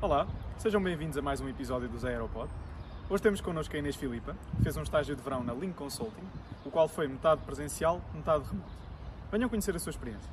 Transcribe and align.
Olá, 0.00 0.28
sejam 0.58 0.80
bem-vindos 0.80 1.18
a 1.18 1.22
mais 1.22 1.40
um 1.40 1.48
episódio 1.48 1.88
dos 1.88 2.04
Aeropod. 2.04 2.48
Hoje 3.10 3.20
temos 3.20 3.40
connosco 3.40 3.74
a 3.74 3.80
Inês 3.80 3.96
Filipa, 3.96 4.36
que 4.56 4.62
fez 4.62 4.76
um 4.76 4.82
estágio 4.84 5.16
de 5.16 5.20
verão 5.20 5.42
na 5.42 5.52
Link 5.52 5.74
Consulting, 5.74 6.22
o 6.64 6.70
qual 6.70 6.86
foi 6.86 7.08
metade 7.08 7.42
presencial, 7.42 8.00
metade 8.14 8.44
remoto. 8.44 8.70
Venham 9.32 9.48
conhecer 9.48 9.74
a 9.74 9.78
sua 9.80 9.90
experiência. 9.90 10.30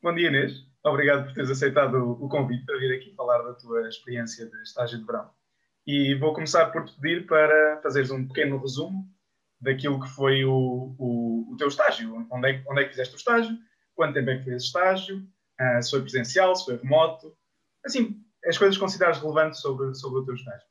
Bom 0.00 0.14
dia, 0.14 0.28
Inês. 0.28 0.64
Obrigado 0.84 1.24
por 1.24 1.34
teres 1.34 1.50
aceitado 1.50 1.96
o 1.96 2.28
convite 2.28 2.64
para 2.64 2.78
vir 2.78 2.94
aqui 2.94 3.12
falar 3.16 3.42
da 3.42 3.54
tua 3.54 3.88
experiência 3.88 4.48
de 4.48 4.62
estágio 4.62 5.00
de 5.00 5.04
verão. 5.04 5.28
E 5.84 6.14
vou 6.14 6.32
começar 6.32 6.66
por 6.66 6.84
te 6.84 6.94
pedir 7.00 7.26
para 7.26 7.80
fazeres 7.82 8.12
um 8.12 8.28
pequeno 8.28 8.56
resumo 8.56 9.10
daquilo 9.60 10.00
que 10.00 10.08
foi 10.08 10.44
o, 10.44 10.94
o, 10.98 11.52
o 11.52 11.56
teu 11.56 11.68
estágio. 11.68 12.26
Onde 12.30 12.50
é, 12.50 12.64
onde 12.68 12.80
é, 12.80 12.84
que 12.84 12.90
fizeste 12.90 13.14
o 13.14 13.18
estágio? 13.18 13.56
Quanto 13.94 14.14
tempo 14.14 14.30
é 14.30 14.38
que 14.38 14.50
esse 14.50 14.66
estágio? 14.66 15.18
Uh, 15.60 15.82
se 15.82 15.90
foi 15.90 16.02
presencial, 16.02 16.56
se 16.56 16.64
foi 16.64 16.76
remoto? 16.76 17.36
Assim, 17.84 18.22
as 18.44 18.56
coisas 18.56 18.76
que 18.76 18.82
consideras 18.82 19.18
relevantes 19.20 19.60
sobre, 19.60 19.94
sobre 19.94 20.20
o 20.20 20.24
teu 20.24 20.34
estágio. 20.34 20.68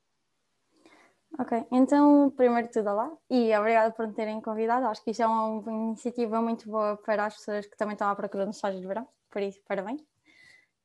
Ok, 1.37 1.65
então, 1.71 2.31
primeiro 2.31 2.67
de 2.67 2.73
tudo, 2.73 2.89
olá 2.89 3.11
e 3.29 3.55
obrigada 3.55 3.91
por 3.91 4.07
me 4.07 4.13
terem 4.13 4.41
convidado. 4.41 4.87
Acho 4.87 5.03
que 5.03 5.11
isto 5.11 5.21
é 5.21 5.27
uma 5.27 5.71
iniciativa 5.71 6.41
muito 6.41 6.67
boa 6.67 6.97
para 6.97 7.25
as 7.25 7.35
pessoas 7.35 7.67
que 7.67 7.77
também 7.77 7.93
estão 7.93 8.09
à 8.09 8.15
procura 8.15 8.45
no 8.45 8.51
estágio 8.51 8.81
de 8.81 8.87
verão, 8.87 9.07
por 9.29 9.41
isso, 9.41 9.59
parabéns. 9.67 10.01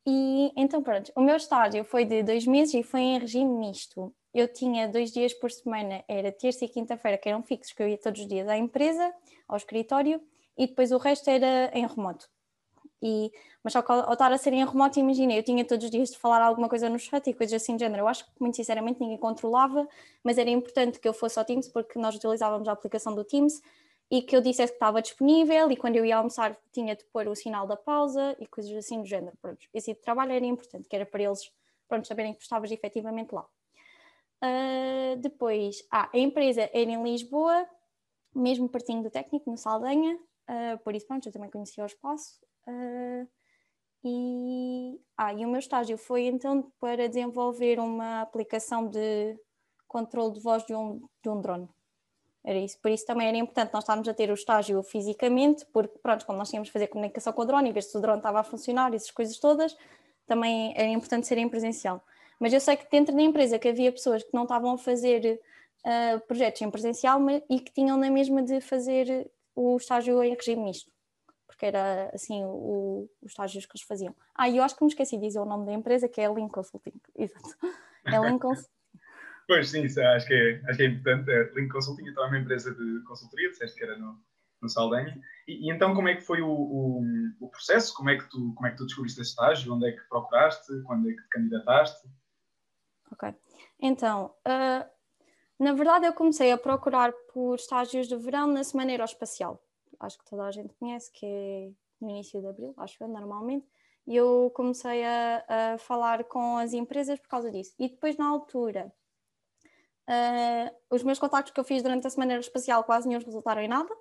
E 0.06 0.52
então, 0.56 0.82
pronto, 0.82 1.10
o 1.16 1.20
meu 1.20 1.36
estágio 1.36 1.84
foi 1.84 2.04
de 2.04 2.22
dois 2.22 2.46
meses 2.46 2.74
e 2.74 2.82
foi 2.82 3.00
em 3.00 3.18
regime 3.18 3.50
misto 3.58 4.14
eu 4.34 4.48
tinha 4.52 4.88
dois 4.88 5.12
dias 5.12 5.32
por 5.32 5.50
semana, 5.50 6.04
era 6.08 6.32
terça 6.32 6.64
e 6.64 6.68
quinta-feira, 6.68 7.16
que 7.16 7.28
eram 7.28 7.42
fixos, 7.42 7.72
que 7.72 7.80
eu 7.80 7.88
ia 7.88 7.96
todos 7.96 8.20
os 8.20 8.26
dias 8.26 8.48
à 8.48 8.56
empresa, 8.56 9.14
ao 9.46 9.56
escritório, 9.56 10.20
e 10.58 10.66
depois 10.66 10.90
o 10.90 10.98
resto 10.98 11.30
era 11.30 11.70
em 11.72 11.86
remoto. 11.86 12.28
E, 13.00 13.30
mas 13.62 13.72
só 13.72 13.80
que 13.80 13.92
ao, 13.92 14.12
estar 14.12 14.32
a 14.32 14.38
ser 14.38 14.52
em 14.52 14.64
remoto, 14.64 14.98
imagina, 14.98 15.32
eu 15.34 15.42
tinha 15.42 15.64
todos 15.64 15.84
os 15.84 15.90
dias 15.90 16.10
de 16.10 16.18
falar 16.18 16.42
alguma 16.42 16.68
coisa 16.68 16.88
no 16.88 16.98
chat 16.98 17.28
e 17.30 17.34
coisas 17.34 17.62
assim 17.62 17.76
de 17.76 17.84
género. 17.84 18.02
Eu 18.02 18.08
acho 18.08 18.24
que, 18.24 18.30
muito 18.40 18.56
sinceramente, 18.56 19.00
ninguém 19.00 19.18
controlava, 19.18 19.86
mas 20.24 20.36
era 20.36 20.50
importante 20.50 20.98
que 20.98 21.06
eu 21.06 21.12
fosse 21.12 21.38
ao 21.38 21.44
Teams, 21.44 21.68
porque 21.68 21.96
nós 21.98 22.16
utilizávamos 22.16 22.66
a 22.66 22.72
aplicação 22.72 23.14
do 23.14 23.22
Teams, 23.22 23.62
e 24.10 24.22
que 24.22 24.36
eu 24.36 24.40
dissesse 24.40 24.72
que 24.72 24.76
estava 24.76 25.02
disponível, 25.02 25.70
e 25.70 25.76
quando 25.76 25.96
eu 25.96 26.04
ia 26.04 26.16
almoçar 26.16 26.56
tinha 26.72 26.94
de 26.94 27.04
pôr 27.06 27.26
o 27.26 27.34
sinal 27.34 27.66
da 27.66 27.76
pausa 27.76 28.36
e 28.38 28.46
coisas 28.46 28.72
assim 28.72 29.00
do 29.00 29.06
género. 29.06 29.36
Pronto, 29.40 29.66
esse 29.72 29.86
tipo 29.86 30.00
de 30.00 30.04
trabalho 30.04 30.32
era 30.32 30.44
importante, 30.44 30.88
que 30.88 30.96
era 30.96 31.06
para 31.06 31.22
eles 31.22 31.50
pronto, 31.88 32.06
saberem 32.06 32.34
que 32.34 32.42
estavas 32.42 32.70
efetivamente 32.70 33.34
lá. 33.34 33.46
Uh, 34.42 35.16
depois, 35.18 35.86
ah, 35.90 36.10
a 36.12 36.18
empresa 36.18 36.68
era 36.72 36.90
em 36.90 37.02
Lisboa, 37.02 37.66
mesmo 38.34 38.68
pertinho 38.68 39.02
do 39.02 39.10
técnico, 39.10 39.50
no 39.50 39.56
Saldanha, 39.56 40.16
uh, 40.16 40.78
por 40.82 40.94
isso, 40.94 41.06
pronto, 41.06 41.26
eu 41.26 41.32
também 41.32 41.50
conhecia 41.50 41.82
o 41.82 41.86
espaço. 41.86 42.38
Uh, 42.66 43.26
e, 44.04 45.00
ah, 45.16 45.32
e 45.32 45.46
o 45.46 45.48
meu 45.48 45.58
estágio 45.58 45.96
foi 45.96 46.26
então 46.26 46.70
para 46.78 47.08
desenvolver 47.08 47.78
uma 47.78 48.20
aplicação 48.20 48.86
de 48.86 49.38
controle 49.88 50.34
de 50.34 50.40
voz 50.40 50.64
de 50.66 50.74
um, 50.74 51.00
de 51.22 51.30
um 51.30 51.40
drone. 51.40 51.68
Era 52.44 52.58
isso, 52.58 52.78
por 52.78 52.90
isso 52.90 53.06
também 53.06 53.26
era 53.26 53.36
importante 53.38 53.72
nós 53.72 53.84
estarmos 53.84 54.06
a 54.06 54.12
ter 54.12 54.30
o 54.30 54.34
estágio 54.34 54.82
fisicamente, 54.82 55.64
porque, 55.72 55.98
pronto, 55.98 56.26
como 56.26 56.36
nós 56.36 56.50
tínhamos 56.50 56.68
de 56.68 56.72
fazer 56.72 56.88
comunicação 56.88 57.32
com 57.32 57.40
o 57.40 57.44
drone 57.46 57.70
e 57.70 57.72
ver 57.72 57.82
se 57.82 57.96
o 57.96 58.00
drone 58.00 58.18
estava 58.18 58.40
a 58.40 58.44
funcionar, 58.44 58.92
essas 58.92 59.10
coisas 59.10 59.38
todas, 59.38 59.74
também 60.26 60.74
era 60.76 60.88
importante 60.88 61.26
ser 61.26 61.38
em 61.38 61.48
presencial. 61.48 62.04
Mas 62.38 62.52
eu 62.52 62.60
sei 62.60 62.76
que 62.76 62.86
dentro 62.90 63.16
da 63.16 63.22
empresa 63.22 63.58
que 63.58 63.68
havia 63.68 63.90
pessoas 63.90 64.22
que 64.22 64.34
não 64.34 64.42
estavam 64.42 64.72
a 64.72 64.78
fazer 64.78 65.40
uh, 65.86 66.20
projetos 66.26 66.60
em 66.60 66.70
presencial 66.70 67.18
mas, 67.18 67.42
e 67.48 67.60
que 67.60 67.72
tinham 67.72 67.96
na 67.96 68.10
mesma 68.10 68.42
de 68.42 68.60
fazer 68.60 69.30
o 69.54 69.76
estágio 69.76 70.22
em 70.22 70.34
regime 70.34 70.64
misto, 70.64 70.90
porque 71.46 71.64
era 71.64 72.10
assim 72.12 72.44
o, 72.44 73.08
os 73.22 73.30
estágios 73.30 73.64
que 73.64 73.72
eles 73.72 73.86
faziam. 73.86 74.14
Ah, 74.34 74.48
e 74.48 74.58
eu 74.58 74.64
acho 74.64 74.76
que 74.76 74.84
me 74.84 74.90
esqueci 74.90 75.16
de 75.16 75.26
dizer 75.26 75.38
o 75.38 75.46
nome 75.46 75.64
da 75.64 75.72
empresa, 75.72 76.08
que 76.08 76.20
é 76.20 76.26
a 76.26 76.32
Link 76.32 76.52
Consulting. 76.52 76.92
Exato. 77.16 77.56
É 78.04 78.18
Link 78.18 78.40
Consulting. 78.40 78.73
Pois 79.46 79.70
sim, 79.70 79.82
isso 79.82 80.00
acho 80.00 80.26
que 80.26 80.34
é, 80.34 80.62
acho 80.68 80.76
que 80.76 80.82
é 80.82 80.86
importante. 80.86 81.30
A 81.30 81.42
Link 81.54 81.70
Consulting 81.70 82.08
então, 82.08 82.24
é 82.24 82.26
uma 82.28 82.38
empresa 82.38 82.74
de 82.74 83.00
consultoria, 83.04 83.50
disseste 83.50 83.78
que 83.78 83.84
era 83.84 83.96
no, 83.98 84.18
no 84.60 84.68
Saldanha. 84.68 85.20
E, 85.46 85.68
e, 85.68 85.72
então 85.72 85.94
como 85.94 86.08
é 86.08 86.14
que 86.14 86.22
foi 86.22 86.40
o, 86.40 86.50
o, 86.50 87.02
o, 87.40 87.48
processo? 87.48 87.94
Como 87.94 88.10
é, 88.10 88.18
que 88.18 88.28
tu, 88.28 88.52
como 88.54 88.66
é 88.66 88.70
que 88.70 88.76
tu 88.76 88.86
descobriste 88.86 89.20
esse 89.20 89.30
estágio? 89.30 89.74
Onde 89.74 89.88
é 89.88 89.92
que 89.92 90.08
procuraste? 90.08 90.82
Quando 90.84 91.10
é 91.10 91.12
que 91.12 91.22
te 91.22 91.28
candidataste? 91.28 92.08
Ok. 93.12 93.34
Então, 93.80 94.34
uh, 94.46 94.88
na 95.58 95.72
verdade, 95.72 96.06
eu 96.06 96.12
comecei 96.12 96.50
a 96.50 96.58
procurar 96.58 97.12
por 97.32 97.56
estágios 97.56 98.08
de 98.08 98.16
verão 98.16 98.46
na 98.46 98.64
Semana 98.64 98.90
Aeroespacial. 98.90 99.62
Acho 100.00 100.18
que 100.18 100.24
toda 100.24 100.44
a 100.44 100.50
gente 100.50 100.74
conhece, 100.74 101.12
que 101.12 101.24
é 101.24 101.70
no 102.00 102.10
início 102.10 102.40
de 102.40 102.46
abril, 102.46 102.74
acho 102.76 103.02
eu, 103.02 103.08
normalmente. 103.08 103.66
E 104.06 104.16
eu 104.16 104.50
comecei 104.54 105.04
a, 105.04 105.44
a 105.48 105.78
falar 105.78 106.24
com 106.24 106.58
as 106.58 106.72
empresas 106.72 107.18
por 107.18 107.28
causa 107.28 107.50
disso. 107.50 107.74
E 107.78 107.88
depois, 107.88 108.16
na 108.16 108.26
altura, 108.26 108.92
uh, 110.08 110.74
os 110.90 111.02
meus 111.02 111.18
contactos 111.18 111.52
que 111.52 111.60
eu 111.60 111.64
fiz 111.64 111.82
durante 111.82 112.06
a 112.06 112.10
Semana 112.10 112.32
Aeroespacial 112.32 112.84
quase 112.84 113.08
nenhum 113.08 113.20
resultaram 113.20 113.62
em 113.62 113.68
nada. 113.68 113.94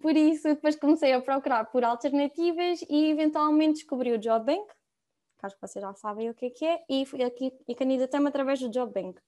Por 0.00 0.16
isso, 0.16 0.48
depois 0.48 0.76
comecei 0.76 1.12
a 1.12 1.20
procurar 1.20 1.64
por 1.66 1.84
alternativas 1.84 2.84
e 2.88 3.10
eventualmente 3.10 3.80
descobri 3.80 4.12
o 4.12 4.18
Job 4.18 4.46
Bank, 4.46 4.68
que 5.38 5.46
acho 5.46 5.56
que 5.56 5.60
vocês 5.60 5.82
já 5.82 5.92
sabem 5.94 6.30
o 6.30 6.34
que 6.34 6.46
é 6.46 6.50
que 6.50 6.64
é, 6.64 6.84
e 6.88 7.04
fui 7.04 7.22
aqui 7.22 7.52
e 7.66 7.74
candidatei-me 7.74 8.28
através 8.28 8.60
do 8.60 8.68
Job 8.68 8.92
Bank. 8.92 9.20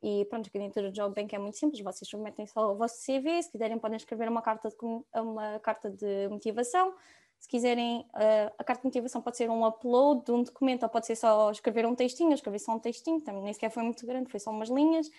E 0.00 0.24
pronto, 0.26 0.48
a 0.48 0.50
candidatura 0.50 0.90
do 0.90 0.94
Job 0.94 1.14
Bank 1.14 1.34
é 1.34 1.38
muito 1.38 1.56
simples, 1.56 1.80
vocês 1.82 2.08
submetem 2.08 2.46
só 2.46 2.72
o 2.72 2.76
vosso 2.76 2.96
CV, 3.04 3.42
se 3.42 3.50
quiserem 3.50 3.78
podem 3.78 3.96
escrever 3.96 4.28
uma 4.28 4.42
carta 4.42 4.68
de, 4.68 4.76
uma 5.14 5.58
carta 5.60 5.90
de 5.90 6.28
motivação, 6.28 6.94
se 7.42 7.48
quiserem, 7.48 8.06
uh, 8.14 8.54
a 8.56 8.62
carta 8.62 8.82
de 8.82 8.86
motivação 8.86 9.20
pode 9.20 9.36
ser 9.36 9.50
um 9.50 9.66
upload 9.66 10.24
de 10.24 10.30
um 10.30 10.44
documento, 10.44 10.84
ou 10.84 10.88
pode 10.88 11.06
ser 11.06 11.16
só 11.16 11.50
escrever 11.50 11.84
um 11.84 11.92
textinho, 11.92 12.32
escrever 12.32 12.60
só 12.60 12.70
um 12.70 12.78
textinho, 12.78 13.20
também 13.20 13.42
nem 13.42 13.52
sequer 13.52 13.68
foi 13.68 13.82
muito 13.82 14.06
grande, 14.06 14.30
foi 14.30 14.38
só 14.38 14.52
umas 14.52 14.68
linhas, 14.68 15.10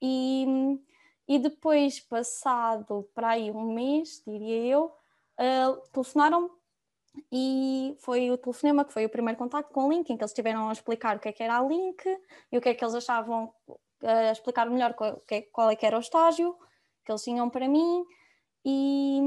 e, 0.00 0.78
e 1.26 1.38
depois, 1.38 1.98
passado 1.98 3.08
para 3.14 3.30
aí 3.30 3.50
um 3.50 3.72
mês, 3.72 4.22
diria 4.26 4.66
eu, 4.66 4.92
uh, 5.40 5.80
telefonaram-me 5.92 6.50
e 7.32 7.96
foi 8.00 8.30
o 8.30 8.36
telefonema 8.36 8.84
que 8.84 8.92
foi 8.92 9.06
o 9.06 9.08
primeiro 9.08 9.38
contato 9.38 9.72
com 9.72 9.86
o 9.86 9.90
Link, 9.90 10.10
em 10.10 10.16
que 10.18 10.22
eles 10.22 10.34
tiveram 10.34 10.68
a 10.68 10.72
explicar 10.72 11.16
o 11.16 11.20
que 11.20 11.28
é 11.30 11.32
que 11.32 11.42
era 11.42 11.56
a 11.56 11.62
Link 11.62 12.04
e 12.52 12.58
o 12.58 12.60
que 12.60 12.68
é 12.68 12.74
que 12.74 12.84
eles 12.84 12.94
achavam, 12.94 13.50
a 14.02 14.30
explicar 14.30 14.68
melhor 14.68 14.92
qual, 14.92 15.22
é, 15.30 15.40
qual 15.40 15.70
é 15.70 15.76
que 15.76 15.86
era 15.86 15.96
o 15.96 16.00
estágio 16.00 16.54
que 17.02 17.10
eles 17.10 17.22
tinham 17.22 17.48
para 17.48 17.66
mim. 17.66 18.04
E, 18.62 19.20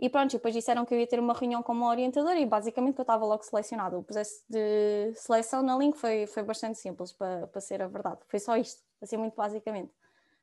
e 0.00 0.08
pronto, 0.08 0.30
depois 0.32 0.54
disseram 0.54 0.84
que 0.84 0.94
eu 0.94 1.00
ia 1.00 1.06
ter 1.06 1.18
uma 1.18 1.34
reunião 1.34 1.62
com 1.62 1.72
uma 1.72 1.88
orientadora 1.88 2.38
e 2.38 2.46
basicamente 2.46 2.94
que 2.94 3.00
eu 3.00 3.04
estava 3.04 3.24
logo 3.24 3.42
selecionado. 3.42 3.98
O 3.98 4.02
processo 4.02 4.44
de 4.48 5.12
seleção 5.16 5.62
na 5.62 5.76
Link 5.76 5.96
foi, 5.96 6.26
foi 6.26 6.42
bastante 6.42 6.78
simples, 6.78 7.12
para, 7.12 7.48
para 7.48 7.60
ser 7.60 7.82
a 7.82 7.88
verdade. 7.88 8.20
Foi 8.28 8.38
só 8.38 8.56
isto, 8.56 8.80
assim 9.02 9.16
muito 9.16 9.34
basicamente. 9.34 9.92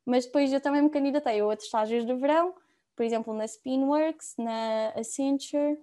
Mas 0.05 0.25
depois 0.25 0.51
eu 0.51 0.59
também 0.59 0.81
me 0.81 0.89
candidatei 0.89 1.39
a 1.39 1.45
outros 1.45 1.67
estágios 1.67 2.05
de 2.05 2.13
verão, 2.15 2.53
por 2.95 3.03
exemplo 3.03 3.33
na 3.33 3.47
Spinworks, 3.47 4.35
na 4.37 4.89
Accenture, 4.89 5.79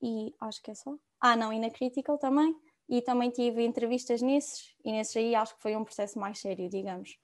e 0.00 0.34
acho 0.40 0.62
que 0.62 0.70
é 0.70 0.74
só. 0.74 0.94
Ah, 1.20 1.36
não, 1.36 1.52
e 1.52 1.58
na 1.58 1.70
Critical 1.70 2.16
também. 2.16 2.56
E 2.88 3.02
também 3.02 3.30
tive 3.30 3.64
entrevistas 3.64 4.22
nesses, 4.22 4.74
e 4.84 4.92
nesses 4.92 5.16
aí 5.16 5.34
acho 5.34 5.54
que 5.56 5.62
foi 5.62 5.76
um 5.76 5.84
processo 5.84 6.18
mais 6.18 6.38
sério, 6.38 6.68
digamos. 6.68 7.18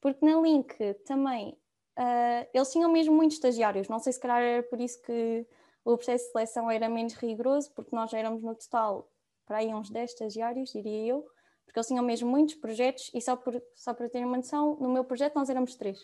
Porque 0.00 0.24
na 0.24 0.40
Link 0.40 0.76
também, 1.04 1.56
uh, 1.98 2.48
eles 2.52 2.70
tinham 2.70 2.90
mesmo 2.90 3.14
muitos 3.14 3.36
estagiários, 3.36 3.88
não 3.88 3.98
sei 3.98 4.12
se 4.12 4.20
calhar 4.20 4.42
era 4.42 4.62
por 4.62 4.80
isso 4.80 5.00
que 5.02 5.46
o 5.84 5.96
processo 5.96 6.26
de 6.26 6.32
seleção 6.32 6.70
era 6.70 6.88
menos 6.88 7.14
rigoroso, 7.14 7.72
porque 7.74 7.94
nós 7.94 8.12
éramos 8.12 8.42
no 8.42 8.54
total 8.54 9.10
para 9.46 9.58
aí 9.58 9.74
uns 9.74 9.90
10 9.90 10.10
estagiários, 10.10 10.70
diria 10.70 11.06
eu, 11.06 11.26
porque 11.64 11.78
eles 11.78 11.86
tinham 11.86 12.04
mesmo 12.04 12.28
muitos 12.28 12.54
projetos, 12.56 13.10
e 13.14 13.20
só, 13.20 13.36
por, 13.36 13.60
só 13.74 13.94
para 13.94 14.08
terem 14.08 14.26
uma 14.26 14.36
noção, 14.36 14.76
no 14.80 14.88
meu 14.88 15.04
projeto 15.04 15.34
nós 15.34 15.48
éramos 15.48 15.74
três. 15.74 16.00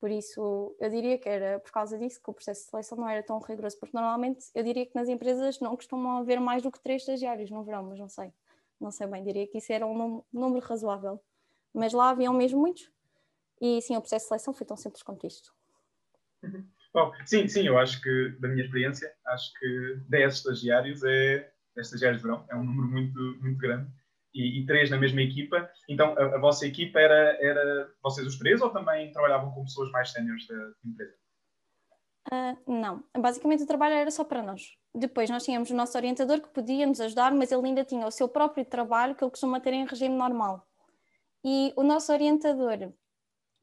Por 0.00 0.10
isso, 0.10 0.76
eu 0.78 0.90
diria 0.90 1.18
que 1.18 1.28
era 1.28 1.58
por 1.58 1.72
causa 1.72 1.98
disso 1.98 2.20
que 2.22 2.30
o 2.30 2.32
processo 2.32 2.64
de 2.64 2.70
seleção 2.70 2.98
não 2.98 3.08
era 3.08 3.22
tão 3.22 3.38
rigoroso, 3.40 3.78
porque 3.80 3.96
normalmente 3.96 4.46
eu 4.54 4.62
diria 4.62 4.86
que 4.86 4.94
nas 4.94 5.08
empresas 5.08 5.58
não 5.60 5.74
costumam 5.74 6.18
haver 6.18 6.40
mais 6.40 6.62
do 6.62 6.70
que 6.70 6.80
três 6.80 7.02
estagiários 7.02 7.50
no 7.50 7.64
verão, 7.64 7.82
mas 7.82 7.98
não 7.98 8.08
sei, 8.08 8.32
não 8.80 8.90
sei 8.90 9.06
bem, 9.08 9.24
diria 9.24 9.46
que 9.48 9.58
isso 9.58 9.72
era 9.72 9.86
um 9.86 10.22
número 10.32 10.64
razoável. 10.64 11.20
Mas 11.74 11.92
lá 11.92 12.10
haviam 12.10 12.32
mesmo 12.32 12.60
muitos, 12.60 12.90
e 13.60 13.80
sim, 13.82 13.96
o 13.96 14.00
processo 14.00 14.24
de 14.24 14.28
seleção 14.28 14.54
foi 14.54 14.66
tão 14.66 14.76
simples 14.76 15.02
quanto 15.02 15.26
isto. 15.26 15.52
Uhum. 16.42 16.66
Bom, 16.94 17.12
sim, 17.26 17.46
sim, 17.48 17.66
eu 17.66 17.78
acho 17.78 18.00
que, 18.00 18.36
da 18.40 18.48
minha 18.48 18.64
experiência, 18.64 19.12
acho 19.26 19.52
que 19.58 20.00
10 20.08 20.34
estagiários 20.34 21.02
é 21.04 21.52
10 21.74 21.86
estagiários 21.86 22.22
de 22.22 22.26
verão, 22.26 22.44
é 22.50 22.56
um 22.56 22.64
número 22.64 22.88
muito, 22.88 23.18
muito 23.40 23.58
grande 23.58 23.90
e, 24.34 24.60
e, 24.60 24.66
três 24.66 24.90
na 24.90 24.98
mesma 24.98 25.22
equipa. 25.22 25.70
Então, 25.88 26.14
a, 26.18 26.36
a, 26.36 26.38
vossa 26.38 26.66
equipa 26.66 27.00
era, 27.00 27.36
era 27.40 27.90
vocês 28.02 28.26
os 28.26 28.38
três 28.38 28.60
ou 28.60 28.70
também 28.70 29.12
trabalhavam 29.12 29.52
com 29.52 29.64
pessoas 29.64 29.90
mais 29.90 30.10
séniores 30.10 30.46
da 30.46 30.72
empresa? 30.84 31.14
Uh, 32.30 32.70
não, 32.70 33.02
basicamente 33.16 33.62
o 33.62 33.66
trabalho 33.66 33.94
era 33.94 34.10
só 34.10 34.22
para 34.22 34.42
nós. 34.42 34.76
Depois 34.94 35.30
nós 35.30 35.44
tínhamos 35.44 35.70
o 35.70 35.74
nosso 35.74 35.96
orientador 35.96 36.40
que 36.40 36.48
podia 36.48 36.86
nos 36.86 37.00
ajudar, 37.00 37.32
mas 37.32 37.50
ele 37.50 37.66
ainda 37.66 37.84
tinha 37.84 38.06
o 38.06 38.10
seu 38.10 38.28
próprio 38.28 38.64
trabalho 38.64 39.14
que 39.14 39.24
ele 39.24 39.30
costuma 39.30 39.60
ter 39.60 39.72
em 39.72 39.86
regime 39.86 40.14
normal. 40.14 40.66
E 41.44 41.72
o 41.76 41.82
nosso 41.82 42.12
orientador 42.12 42.92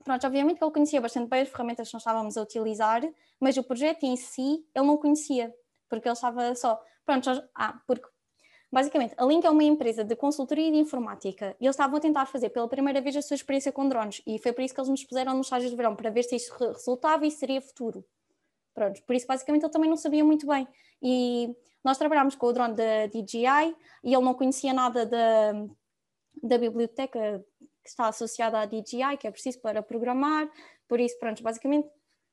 pronto, 0.05 0.25
obviamente 0.25 0.59
que 0.59 0.63
ele 0.63 0.71
conhecia 0.71 1.01
bastante 1.01 1.27
bem 1.27 1.41
as 1.41 1.49
ferramentas 1.49 1.87
que 1.89 1.93
nós 1.95 2.01
estávamos 2.01 2.37
a 2.37 2.41
utilizar, 2.43 3.01
mas 3.39 3.57
o 3.57 3.63
projeto 3.63 4.03
em 4.03 4.15
si 4.15 4.63
ele 4.73 4.85
não 4.85 4.97
conhecia, 4.97 5.53
porque 5.89 6.07
ele 6.07 6.13
estava 6.13 6.53
só, 6.55 6.79
pronto, 7.03 7.29
ah, 7.55 7.81
porque 7.87 8.07
basicamente 8.71 9.15
a 9.17 9.25
Link 9.25 9.43
é 9.43 9.49
uma 9.49 9.63
empresa 9.63 10.03
de 10.03 10.15
consultoria 10.15 10.71
de 10.71 10.77
informática 10.77 11.55
e 11.59 11.65
eles 11.65 11.75
estavam 11.75 11.97
a 11.97 11.99
tentar 11.99 12.27
fazer 12.27 12.49
pela 12.49 12.67
primeira 12.69 13.01
vez 13.01 13.15
a 13.17 13.21
sua 13.21 13.35
experiência 13.35 13.71
com 13.71 13.89
drones 13.89 14.21
e 14.27 14.37
foi 14.37 14.53
por 14.53 14.61
isso 14.61 14.73
que 14.73 14.79
eles 14.79 14.89
nos 14.89 15.03
puseram 15.03 15.35
nos 15.35 15.47
estágios 15.47 15.71
de 15.71 15.75
verão, 15.75 15.95
para 15.95 16.11
ver 16.11 16.23
se 16.23 16.35
isto 16.35 16.55
resultava 16.57 17.25
e 17.25 17.31
seria 17.31 17.59
futuro. 17.59 18.05
Pronto, 18.75 19.01
por 19.03 19.15
isso 19.15 19.25
basicamente 19.25 19.63
ele 19.63 19.71
também 19.71 19.89
não 19.89 19.97
sabia 19.97 20.23
muito 20.23 20.45
bem. 20.45 20.67
E 21.01 21.55
nós 21.83 21.97
trabalhámos 21.97 22.35
com 22.35 22.47
o 22.47 22.53
drone 22.53 22.75
da 22.75 23.07
DJI 23.07 23.75
e 24.03 24.13
ele 24.13 24.23
não 24.23 24.33
conhecia 24.33 24.73
nada 24.73 25.05
da, 25.05 25.53
da 26.43 26.57
biblioteca 26.57 27.43
que 27.85 27.91
está 27.91 28.07
associada 28.07 28.59
à 28.59 28.65
DJI, 28.65 29.15
que 29.19 29.27
é 29.27 29.31
preciso 29.31 29.61
para 29.61 29.83
programar, 29.83 30.49
por 30.87 30.99
isso, 30.99 31.17
pronto, 31.19 31.43
basicamente, 31.43 31.87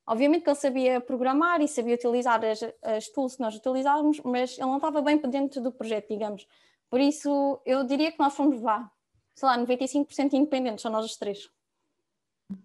obviamente 0.07 0.43
que 0.43 0.49
ele 0.49 0.57
sabia 0.57 0.99
programar 0.99 1.61
e 1.61 1.67
sabia 1.67 1.93
utilizar 1.93 2.43
as, 2.43 2.59
as 2.81 3.07
tools 3.09 3.35
que 3.35 3.41
nós 3.41 3.55
utilizávamos, 3.55 4.19
mas 4.25 4.57
ele 4.57 4.65
não 4.65 4.77
estava 4.77 4.99
bem 5.03 5.21
dentro 5.29 5.61
do 5.61 5.71
projeto, 5.71 6.07
digamos. 6.09 6.47
Por 6.89 6.99
isso, 6.99 7.61
eu 7.67 7.85
diria 7.85 8.11
que 8.11 8.17
nós 8.17 8.35
fomos, 8.35 8.59
vá, 8.59 8.89
sei 9.35 9.47
lá, 9.47 9.57
95% 9.59 10.33
independentes, 10.33 10.81
são 10.81 10.91
nós 10.91 11.05
os 11.05 11.17
três. 11.17 11.47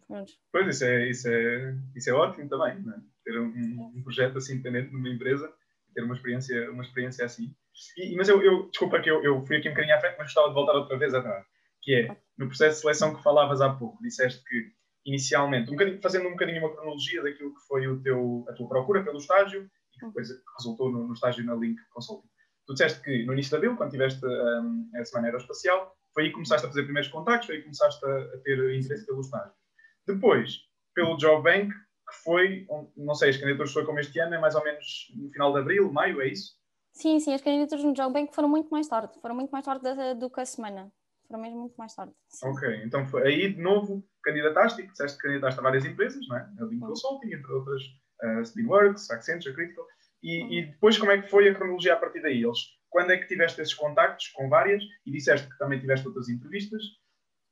Pronto. 0.07 0.33
Pois, 0.51 0.67
isso 0.75 0.85
é, 0.85 1.09
isso, 1.11 1.29
é, 1.29 1.75
isso 1.95 2.11
é 2.11 2.13
ótimo 2.15 2.49
também, 2.49 2.83
né? 2.83 3.03
ter 3.23 3.39
um, 3.39 3.93
um, 3.95 4.03
projeto 4.03 4.39
assim 4.39 4.55
independente 4.55 4.93
numa 4.93 5.11
empresa, 5.11 5.53
ter 5.95 6.03
uma 6.03 6.15
experiência, 6.15 6.71
uma 6.71 6.83
experiência 6.83 7.25
assim. 7.25 7.55
E, 7.99 8.17
mas 8.17 8.31
eu, 8.31 8.43
eu 8.43 8.69
desculpa 8.71 9.01
que 9.01 9.11
eu, 9.11 9.23
eu 9.23 9.45
fui 9.45 9.59
aqui 9.59 9.69
um 9.69 9.73
bocadinho 9.73 9.95
à 9.95 10.01
frente, 10.01 10.17
mas 10.17 10.29
gostava 10.29 10.49
de 10.49 10.55
voltar 10.55 10.73
outra 10.73 10.97
vez 10.97 11.13
atrás 11.13 11.47
que 11.89 11.95
é, 11.95 12.17
no 12.39 12.47
processo 12.47 12.77
de 12.77 12.81
seleção 12.83 13.15
que 13.15 13.23
falavas 13.23 13.61
há 13.61 13.71
pouco, 13.71 14.03
disseste 14.03 14.43
que 14.45 14.73
inicialmente, 15.05 15.73
um 15.73 16.01
fazendo 16.01 16.29
um 16.29 16.33
bocadinho 16.33 16.61
uma 16.61 16.73
cronologia 16.73 17.23
daquilo 17.23 17.55
que 17.55 17.61
foi 17.67 17.87
o 17.89 18.01
teu, 18.03 18.45
a 18.49 18.53
tua 18.53 18.69
procura 18.69 19.03
pelo 19.03 19.19
estágio 19.19 19.69
e 19.95 19.99
que 19.99 20.07
depois 20.07 20.29
resultou 20.59 20.93
no, 20.93 21.07
no 21.07 21.15
estágio 21.15 21.45
na 21.45 21.55
Link 21.55 21.81
Consulting. 21.91 22.29
Tu 22.67 22.75
disseste 22.75 23.03
que 23.03 23.25
no 23.25 23.33
início 23.33 23.51
de 23.51 23.57
abril, 23.57 23.77
quando 23.77 23.91
tiveste 23.91 24.25
um, 24.25 24.91
a 24.95 25.05
Semana 25.05 25.29
Aeroespacial, 25.29 25.97
foi 26.13 26.25
aí 26.25 26.29
que 26.29 26.35
começaste 26.35 26.67
a 26.67 26.69
fazer 26.69 26.83
primeiros 26.83 27.11
contactos, 27.11 27.47
foi 27.47 27.57
aí 27.57 27.61
que 27.63 27.67
começaste 27.69 28.05
a, 28.05 28.19
a 28.19 28.39
ter 28.45 28.59
interesse 28.75 29.07
pelo 29.07 29.21
estágio. 29.21 29.53
Depois, 30.07 30.59
pelo 30.95 31.17
Job 31.17 31.43
Bank, 31.43 31.73
que 31.73 32.17
foi, 32.23 32.67
não 32.97 33.15
sei, 33.15 33.31
as 33.31 33.37
candidaturas 33.37 33.73
foi 33.73 33.87
como 33.87 33.99
este 33.99 34.19
ano, 34.21 34.35
é 34.35 34.39
mais 34.39 34.55
ou 34.55 34.63
menos 34.63 35.11
no 35.17 35.31
final 35.31 35.53
de 35.53 35.61
abril, 35.61 35.91
maio, 35.91 36.21
é 36.21 36.29
isso? 36.29 36.57
Sim, 36.93 37.19
sim, 37.19 37.33
as 37.33 37.41
candidaturas 37.41 37.85
no 37.85 37.95
Job 37.95 38.13
Bank 38.13 38.35
foram 38.35 38.49
muito 38.49 38.69
mais 38.69 38.89
tarde, 38.89 39.19
foram 39.21 39.35
muito 39.35 39.51
mais 39.51 39.65
tarde 39.65 40.15
do 40.15 40.31
que 40.31 40.41
a 40.41 40.47
semana 40.47 40.93
foram 41.29 41.43
mesmo 41.43 41.61
muito 41.61 41.77
mais 41.77 41.95
tarde. 41.95 42.13
Sim. 42.29 42.49
Ok, 42.49 42.83
então 42.85 43.07
foi, 43.07 43.23
aí 43.29 43.53
de 43.53 43.61
novo 43.61 44.03
candidataste, 44.25 44.83
e 44.83 44.87
disseste 44.87 45.19
que 45.19 45.29
candidataste 45.29 45.61
a 45.61 45.63
várias 45.63 45.85
empresas, 45.85 46.27
não 46.27 46.37
é? 46.37 46.51
A 46.59 46.65
Link. 46.65 46.81
Consulting, 46.81 47.33
entre 47.33 47.53
outras, 47.53 47.83
uh, 48.25 49.13
Accenture, 49.13 49.55
Critical. 49.55 49.87
E, 50.23 50.43
uhum. 50.43 50.53
e, 50.53 50.67
depois 50.67 50.99
como 50.99 51.13
é 51.13 51.23
que 51.23 51.29
foi 51.29 51.49
a 51.49 51.55
cronologia 51.55 51.95
a 51.95 51.97
partir 51.97 52.21
daí? 52.21 52.43
Eles, 52.43 52.59
quando 52.91 53.13
é 53.13 53.19
que 53.19 53.29
tiveste 53.29 53.61
esses 53.61 53.75
contactos 53.75 54.29
com 54.29 54.49
várias 54.49 54.83
e 55.07 55.13
disseste 55.13 55.49
que 55.49 55.59
também 55.59 55.79
tiveste 55.79 56.07
outras 56.09 56.29
entrevistas? 56.29 56.83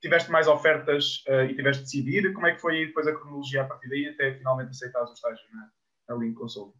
Tiveste 0.02 0.30
mais 0.30 0.48
ofertas 0.48 1.22
uh, 1.28 1.44
e 1.44 1.54
tiveste 1.54 1.84
de 1.84 1.84
decidir? 1.84 2.32
Como 2.32 2.46
é 2.46 2.54
que 2.54 2.60
foi 2.60 2.86
depois 2.86 3.06
a 3.06 3.14
cronologia 3.14 3.62
a 3.62 3.66
partir 3.66 3.88
daí 3.88 4.08
até 4.08 4.34
finalmente 4.34 4.70
aceitares 4.70 5.10
o 5.10 5.14
estágio 5.14 5.44
na, 5.52 5.70
na 6.08 6.16
Link 6.16 6.34
Consulting? 6.34 6.78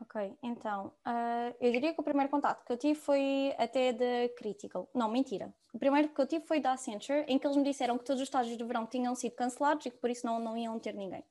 Ok, 0.00 0.34
então, 0.42 0.86
uh, 1.06 1.54
eu 1.60 1.70
diria 1.70 1.92
que 1.92 2.00
o 2.00 2.02
primeiro 2.02 2.30
contato 2.30 2.64
que 2.64 2.72
eu 2.72 2.76
tive 2.78 2.94
foi 2.94 3.54
até 3.58 3.92
da 3.92 4.34
Critical. 4.34 4.88
Não, 4.94 5.10
mentira. 5.10 5.52
O 5.74 5.78
primeiro 5.78 6.08
que 6.08 6.18
eu 6.18 6.26
tive 6.26 6.46
foi 6.46 6.58
da 6.58 6.72
Accenture, 6.72 7.24
em 7.28 7.38
que 7.38 7.46
eles 7.46 7.56
me 7.56 7.62
disseram 7.62 7.98
que 7.98 8.04
todos 8.04 8.22
os 8.22 8.26
estágios 8.26 8.56
de 8.56 8.64
verão 8.64 8.86
tinham 8.86 9.14
sido 9.14 9.34
cancelados 9.36 9.84
e 9.84 9.90
que 9.90 9.98
por 9.98 10.08
isso 10.08 10.24
não, 10.24 10.40
não 10.40 10.56
iam 10.56 10.78
ter 10.78 10.94
ninguém. 10.94 11.22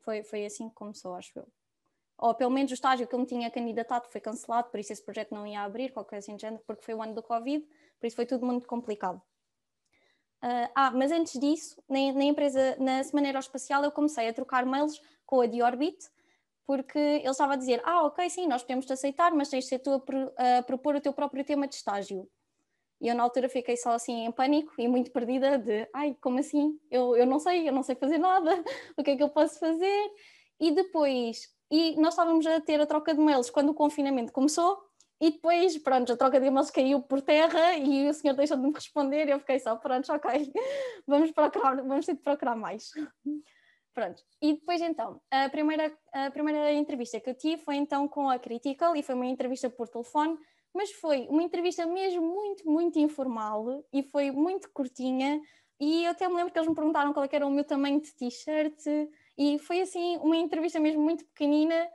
Foi, 0.00 0.22
foi 0.22 0.46
assim 0.46 0.70
que 0.70 0.74
começou, 0.74 1.14
acho 1.14 1.38
eu. 1.38 1.46
Ou 2.16 2.34
pelo 2.34 2.50
menos 2.50 2.70
o 2.70 2.74
estágio 2.74 3.06
que 3.06 3.14
eu 3.14 3.18
me 3.18 3.26
tinha 3.26 3.50
candidatado 3.50 4.08
foi 4.08 4.20
cancelado, 4.20 4.70
por 4.70 4.80
isso 4.80 4.92
esse 4.92 5.04
projeto 5.04 5.34
não 5.34 5.46
ia 5.46 5.60
abrir, 5.60 5.92
qualquer 5.92 6.16
assim 6.16 6.34
de 6.34 6.42
género, 6.42 6.62
porque 6.66 6.82
foi 6.82 6.94
o 6.94 7.02
ano 7.02 7.14
do 7.14 7.22
Covid, 7.22 7.66
por 8.00 8.06
isso 8.06 8.16
foi 8.16 8.24
tudo 8.24 8.46
muito 8.46 8.66
complicado. 8.66 9.20
Uh, 10.42 10.70
ah, 10.74 10.90
mas 10.92 11.12
antes 11.12 11.38
disso, 11.38 11.80
na, 11.88 12.12
na 12.12 12.24
empresa, 12.24 12.76
na 12.80 13.02
Semana 13.04 13.28
Aeroespacial, 13.28 13.84
eu 13.84 13.92
comecei 13.92 14.28
a 14.28 14.32
trocar 14.32 14.64
mails 14.64 15.00
com 15.26 15.40
a 15.40 15.46
Diorbit, 15.46 16.10
porque 16.66 16.98
ele 16.98 17.28
estava 17.28 17.54
a 17.54 17.56
dizer: 17.56 17.80
Ah, 17.84 18.04
ok, 18.04 18.28
sim, 18.30 18.46
nós 18.46 18.62
podemos 18.62 18.86
te 18.86 18.92
aceitar, 18.92 19.32
mas 19.32 19.48
tens 19.48 19.64
de 19.64 19.70
ser 19.70 19.78
tu 19.78 19.90
a, 19.90 20.58
a, 20.58 20.62
propor 20.62 20.96
o 20.96 21.00
teu 21.00 21.12
próprio 21.12 21.44
tema 21.44 21.66
de 21.66 21.74
estágio. 21.74 22.28
E 23.00 23.08
eu, 23.08 23.14
na 23.14 23.24
altura, 23.24 23.48
fiquei 23.48 23.76
só 23.76 23.92
assim 23.92 24.24
em 24.24 24.32
pânico 24.32 24.72
e 24.78 24.88
muito 24.88 25.10
perdida: 25.10 25.58
de 25.58 25.88
ai, 25.94 26.16
como 26.20 26.38
assim? 26.38 26.78
Eu, 26.90 27.16
eu 27.16 27.26
não 27.26 27.38
sei, 27.38 27.68
eu 27.68 27.72
não 27.72 27.82
sei 27.82 27.96
fazer 27.96 28.18
nada, 28.18 28.50
o 28.96 29.02
que 29.02 29.10
é 29.10 29.16
que 29.16 29.22
eu 29.22 29.30
posso 29.30 29.58
fazer? 29.58 30.10
E 30.60 30.70
depois, 30.72 31.48
e 31.70 31.96
nós 31.96 32.14
estávamos 32.14 32.46
a 32.46 32.60
ter 32.60 32.80
a 32.80 32.86
troca 32.86 33.14
de 33.14 33.20
mails 33.20 33.50
quando 33.50 33.70
o 33.70 33.74
confinamento 33.74 34.32
começou. 34.32 34.78
E 35.20 35.30
depois, 35.30 35.78
pronto, 35.78 36.12
a 36.12 36.16
troca 36.16 36.40
de 36.40 36.46
e-mails 36.46 36.70
caiu 36.72 37.00
por 37.00 37.22
terra 37.22 37.74
e 37.78 38.08
o 38.08 38.12
senhor 38.12 38.34
deixou 38.34 38.56
de 38.56 38.64
me 38.64 38.72
responder 38.72 39.28
e 39.28 39.30
eu 39.30 39.38
fiquei 39.38 39.60
só, 39.60 39.76
pronto, 39.76 40.12
ok, 40.12 40.52
vamos 41.06 41.30
procurar, 41.30 41.76
vamos 41.76 42.06
ter 42.06 42.14
de 42.16 42.22
procurar 42.22 42.56
mais. 42.56 42.90
Pronto, 43.94 44.22
e 44.40 44.54
depois 44.54 44.80
então, 44.80 45.20
a 45.30 45.50
primeira, 45.50 45.94
a 46.14 46.30
primeira 46.30 46.72
entrevista 46.72 47.20
que 47.20 47.28
eu 47.28 47.34
tive 47.34 47.62
foi 47.62 47.76
então 47.76 48.08
com 48.08 48.30
a 48.30 48.38
Critical 48.38 48.96
e 48.96 49.02
foi 49.02 49.14
uma 49.14 49.26
entrevista 49.26 49.68
por 49.68 49.86
telefone, 49.86 50.38
mas 50.74 50.90
foi 50.92 51.26
uma 51.28 51.42
entrevista 51.42 51.84
mesmo 51.86 52.22
muito, 52.22 52.66
muito 52.66 52.98
informal 52.98 53.84
e 53.92 54.02
foi 54.02 54.30
muito 54.30 54.70
curtinha 54.72 55.38
e 55.78 56.04
eu 56.04 56.12
até 56.12 56.26
me 56.26 56.36
lembro 56.36 56.52
que 56.52 56.58
eles 56.58 56.68
me 56.68 56.74
perguntaram 56.74 57.12
qual 57.12 57.24
é 57.26 57.28
era 57.30 57.46
o 57.46 57.50
meu 57.50 57.64
tamanho 57.64 58.00
de 58.00 58.14
t-shirt 58.14 58.80
e 59.36 59.58
foi 59.58 59.82
assim 59.82 60.16
uma 60.18 60.36
entrevista 60.36 60.80
mesmo 60.80 61.02
muito 61.02 61.26
pequenina 61.26 61.86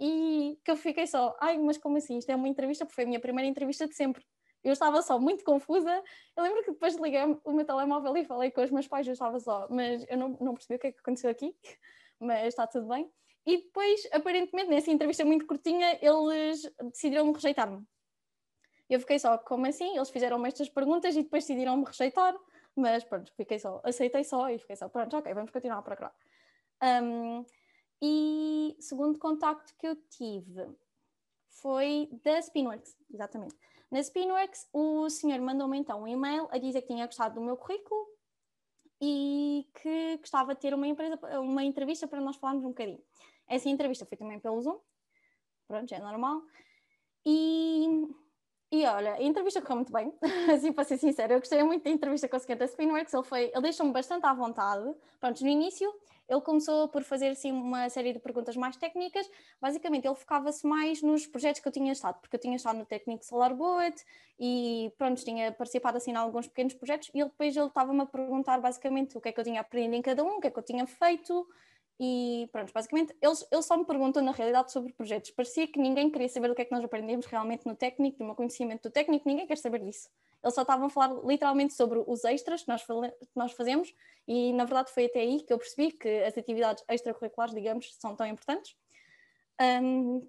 e 0.00 0.58
que 0.64 0.70
eu 0.70 0.76
fiquei 0.76 1.06
só, 1.06 1.36
ai, 1.40 1.58
mas 1.58 1.78
como 1.78 1.96
assim? 1.98 2.16
Isto 2.18 2.30
é 2.30 2.36
uma 2.36 2.48
entrevista, 2.48 2.84
porque 2.84 2.94
foi 2.94 3.04
a 3.04 3.06
minha 3.06 3.20
primeira 3.20 3.48
entrevista 3.48 3.86
de 3.86 3.94
sempre. 3.94 4.24
Eu 4.62 4.72
estava 4.72 5.02
só 5.02 5.18
muito 5.18 5.44
confusa. 5.44 6.02
Eu 6.36 6.42
lembro 6.42 6.62
que 6.62 6.70
depois 6.70 6.94
liguei 6.96 7.22
o 7.44 7.52
meu 7.52 7.64
telemóvel 7.64 8.16
e 8.16 8.24
falei 8.24 8.50
com 8.50 8.62
os 8.62 8.70
meus 8.70 8.86
pais, 8.86 9.06
eu 9.06 9.12
estava 9.12 9.38
só, 9.40 9.66
mas 9.70 10.04
eu 10.08 10.16
não, 10.16 10.36
não 10.40 10.54
percebi 10.54 10.76
o 10.76 10.78
que 10.78 10.86
é 10.88 10.92
que 10.92 11.00
aconteceu 11.00 11.30
aqui, 11.30 11.54
mas 12.20 12.48
está 12.48 12.66
tudo 12.66 12.86
bem. 12.88 13.10
E 13.44 13.58
depois, 13.58 14.08
aparentemente, 14.12 14.70
nessa 14.70 14.90
entrevista 14.90 15.24
muito 15.24 15.46
curtinha, 15.46 15.98
eles 16.00 16.62
decidiram-me 16.92 17.32
rejeitar-me. 17.32 17.84
Eu 18.88 19.00
fiquei 19.00 19.18
só, 19.18 19.36
como 19.38 19.66
assim? 19.66 19.96
Eles 19.96 20.10
fizeram-me 20.10 20.46
estas 20.46 20.68
perguntas 20.68 21.16
e 21.16 21.22
depois 21.22 21.44
decidiram-me 21.44 21.84
rejeitar, 21.84 22.36
mas 22.76 23.02
pronto, 23.02 23.32
fiquei 23.34 23.58
só, 23.58 23.80
aceitei 23.84 24.22
só 24.22 24.48
e 24.48 24.58
fiquei 24.58 24.76
só, 24.76 24.88
pronto, 24.88 25.16
ok, 25.16 25.32
vamos 25.34 25.50
continuar 25.50 25.78
a 25.78 25.82
procurar. 25.82 26.14
Um, 26.82 27.44
e 28.00 28.76
segundo 28.80 29.18
contacto 29.18 29.74
que 29.76 29.86
eu 29.86 29.96
tive 30.10 30.68
foi 31.48 32.08
da 32.24 32.40
Spinworks, 32.40 32.96
exatamente. 33.12 33.56
Na 33.92 34.02
Spinworks, 34.02 34.66
o 34.72 35.10
senhor 35.10 35.38
mandou-me 35.42 35.76
então 35.76 36.04
um 36.04 36.08
e-mail 36.08 36.48
a 36.50 36.56
dizer 36.56 36.80
que 36.80 36.86
tinha 36.86 37.04
gostado 37.04 37.34
do 37.34 37.42
meu 37.42 37.58
currículo 37.58 38.06
e 38.98 39.68
que 39.74 40.16
gostava 40.16 40.54
de 40.54 40.62
ter 40.62 40.72
uma, 40.72 40.86
empresa, 40.86 41.20
uma 41.38 41.62
entrevista 41.62 42.08
para 42.08 42.18
nós 42.18 42.36
falarmos 42.36 42.64
um 42.64 42.68
bocadinho. 42.68 43.02
Essa 43.46 43.68
entrevista 43.68 44.06
foi 44.06 44.16
também 44.16 44.40
pelo 44.40 44.62
Zoom, 44.62 44.78
pronto, 45.68 45.92
é 45.92 45.98
normal. 45.98 46.40
E, 47.26 48.08
e 48.70 48.86
olha, 48.86 49.12
a 49.12 49.22
entrevista 49.22 49.60
correu 49.60 49.76
muito 49.76 49.92
bem, 49.92 50.10
assim 50.54 50.72
para 50.72 50.84
ser 50.84 50.96
sincera, 50.96 51.34
eu 51.34 51.40
gostei 51.40 51.62
muito 51.62 51.84
da 51.84 51.90
entrevista 51.90 52.26
com 52.26 52.38
o 52.38 52.56
da 52.56 52.64
Spinworks, 52.64 53.12
ele, 53.12 53.50
ele 53.52 53.60
deixou-me 53.60 53.92
bastante 53.92 54.24
à 54.24 54.32
vontade. 54.32 54.90
Pronto, 55.20 55.38
no 55.42 55.50
início 55.50 55.92
ele 56.28 56.40
começou 56.40 56.88
por 56.88 57.02
fazer 57.02 57.28
assim 57.28 57.52
uma 57.52 57.88
série 57.88 58.12
de 58.12 58.18
perguntas 58.18 58.56
mais 58.56 58.76
técnicas. 58.76 59.28
Basicamente, 59.60 60.06
ele 60.06 60.14
focava-se 60.14 60.66
mais 60.66 61.02
nos 61.02 61.26
projetos 61.26 61.60
que 61.60 61.68
eu 61.68 61.72
tinha 61.72 61.92
estado, 61.92 62.20
porque 62.20 62.36
eu 62.36 62.40
tinha 62.40 62.56
estado 62.56 62.78
no 62.78 62.86
Technic 62.86 63.24
Solar 63.24 63.54
Bullet 63.54 64.04
e 64.38 64.92
pronto, 64.96 65.22
tinha 65.24 65.52
participado 65.52 65.96
assim 65.96 66.12
em 66.12 66.16
alguns 66.16 66.48
pequenos 66.48 66.74
projetos 66.74 67.10
e 67.14 67.20
ele, 67.20 67.28
depois 67.28 67.56
ele 67.56 67.66
estava-me 67.66 68.00
a 68.00 68.06
perguntar 68.06 68.58
basicamente 68.60 69.16
o 69.16 69.20
que 69.20 69.28
é 69.28 69.32
que 69.32 69.40
eu 69.40 69.44
tinha 69.44 69.60
aprendido 69.60 69.94
em 69.94 70.02
cada 70.02 70.24
um, 70.24 70.36
o 70.36 70.40
que 70.40 70.46
é 70.46 70.50
que 70.50 70.58
eu 70.58 70.62
tinha 70.62 70.86
feito 70.86 71.46
e 72.04 72.48
pronto, 72.50 72.72
basicamente 72.72 73.14
eles, 73.22 73.46
eles 73.48 73.64
só 73.64 73.76
me 73.76 73.84
perguntam 73.84 74.20
na 74.24 74.32
realidade 74.32 74.72
sobre 74.72 74.92
projetos. 74.92 75.30
Parecia 75.30 75.68
que 75.68 75.78
ninguém 75.78 76.10
queria 76.10 76.28
saber 76.28 76.50
o 76.50 76.54
que 76.54 76.62
é 76.62 76.64
que 76.64 76.72
nós 76.72 76.82
aprendemos 76.82 77.26
realmente 77.26 77.64
no 77.64 77.76
técnico, 77.76 78.18
do 78.18 78.24
meu 78.24 78.34
conhecimento 78.34 78.88
do 78.88 78.90
técnico, 78.90 79.28
ninguém 79.28 79.46
quer 79.46 79.56
saber 79.56 79.78
disso. 79.78 80.10
Eles 80.42 80.52
só 80.52 80.62
estavam 80.62 80.86
a 80.86 80.90
falar 80.90 81.14
literalmente 81.24 81.74
sobre 81.74 82.02
os 82.04 82.24
extras 82.24 82.62
que 82.62 82.68
nós, 82.68 82.84
que 82.84 83.36
nós 83.36 83.52
fazemos 83.52 83.94
e 84.26 84.52
na 84.52 84.64
verdade 84.64 84.90
foi 84.90 85.04
até 85.04 85.20
aí 85.20 85.42
que 85.42 85.52
eu 85.52 85.58
percebi 85.58 85.92
que 85.92 86.08
as 86.24 86.36
atividades 86.36 86.82
extracurriculares, 86.88 87.54
digamos, 87.54 87.94
são 87.94 88.16
tão 88.16 88.26
importantes. 88.26 88.74
Um, 89.60 90.28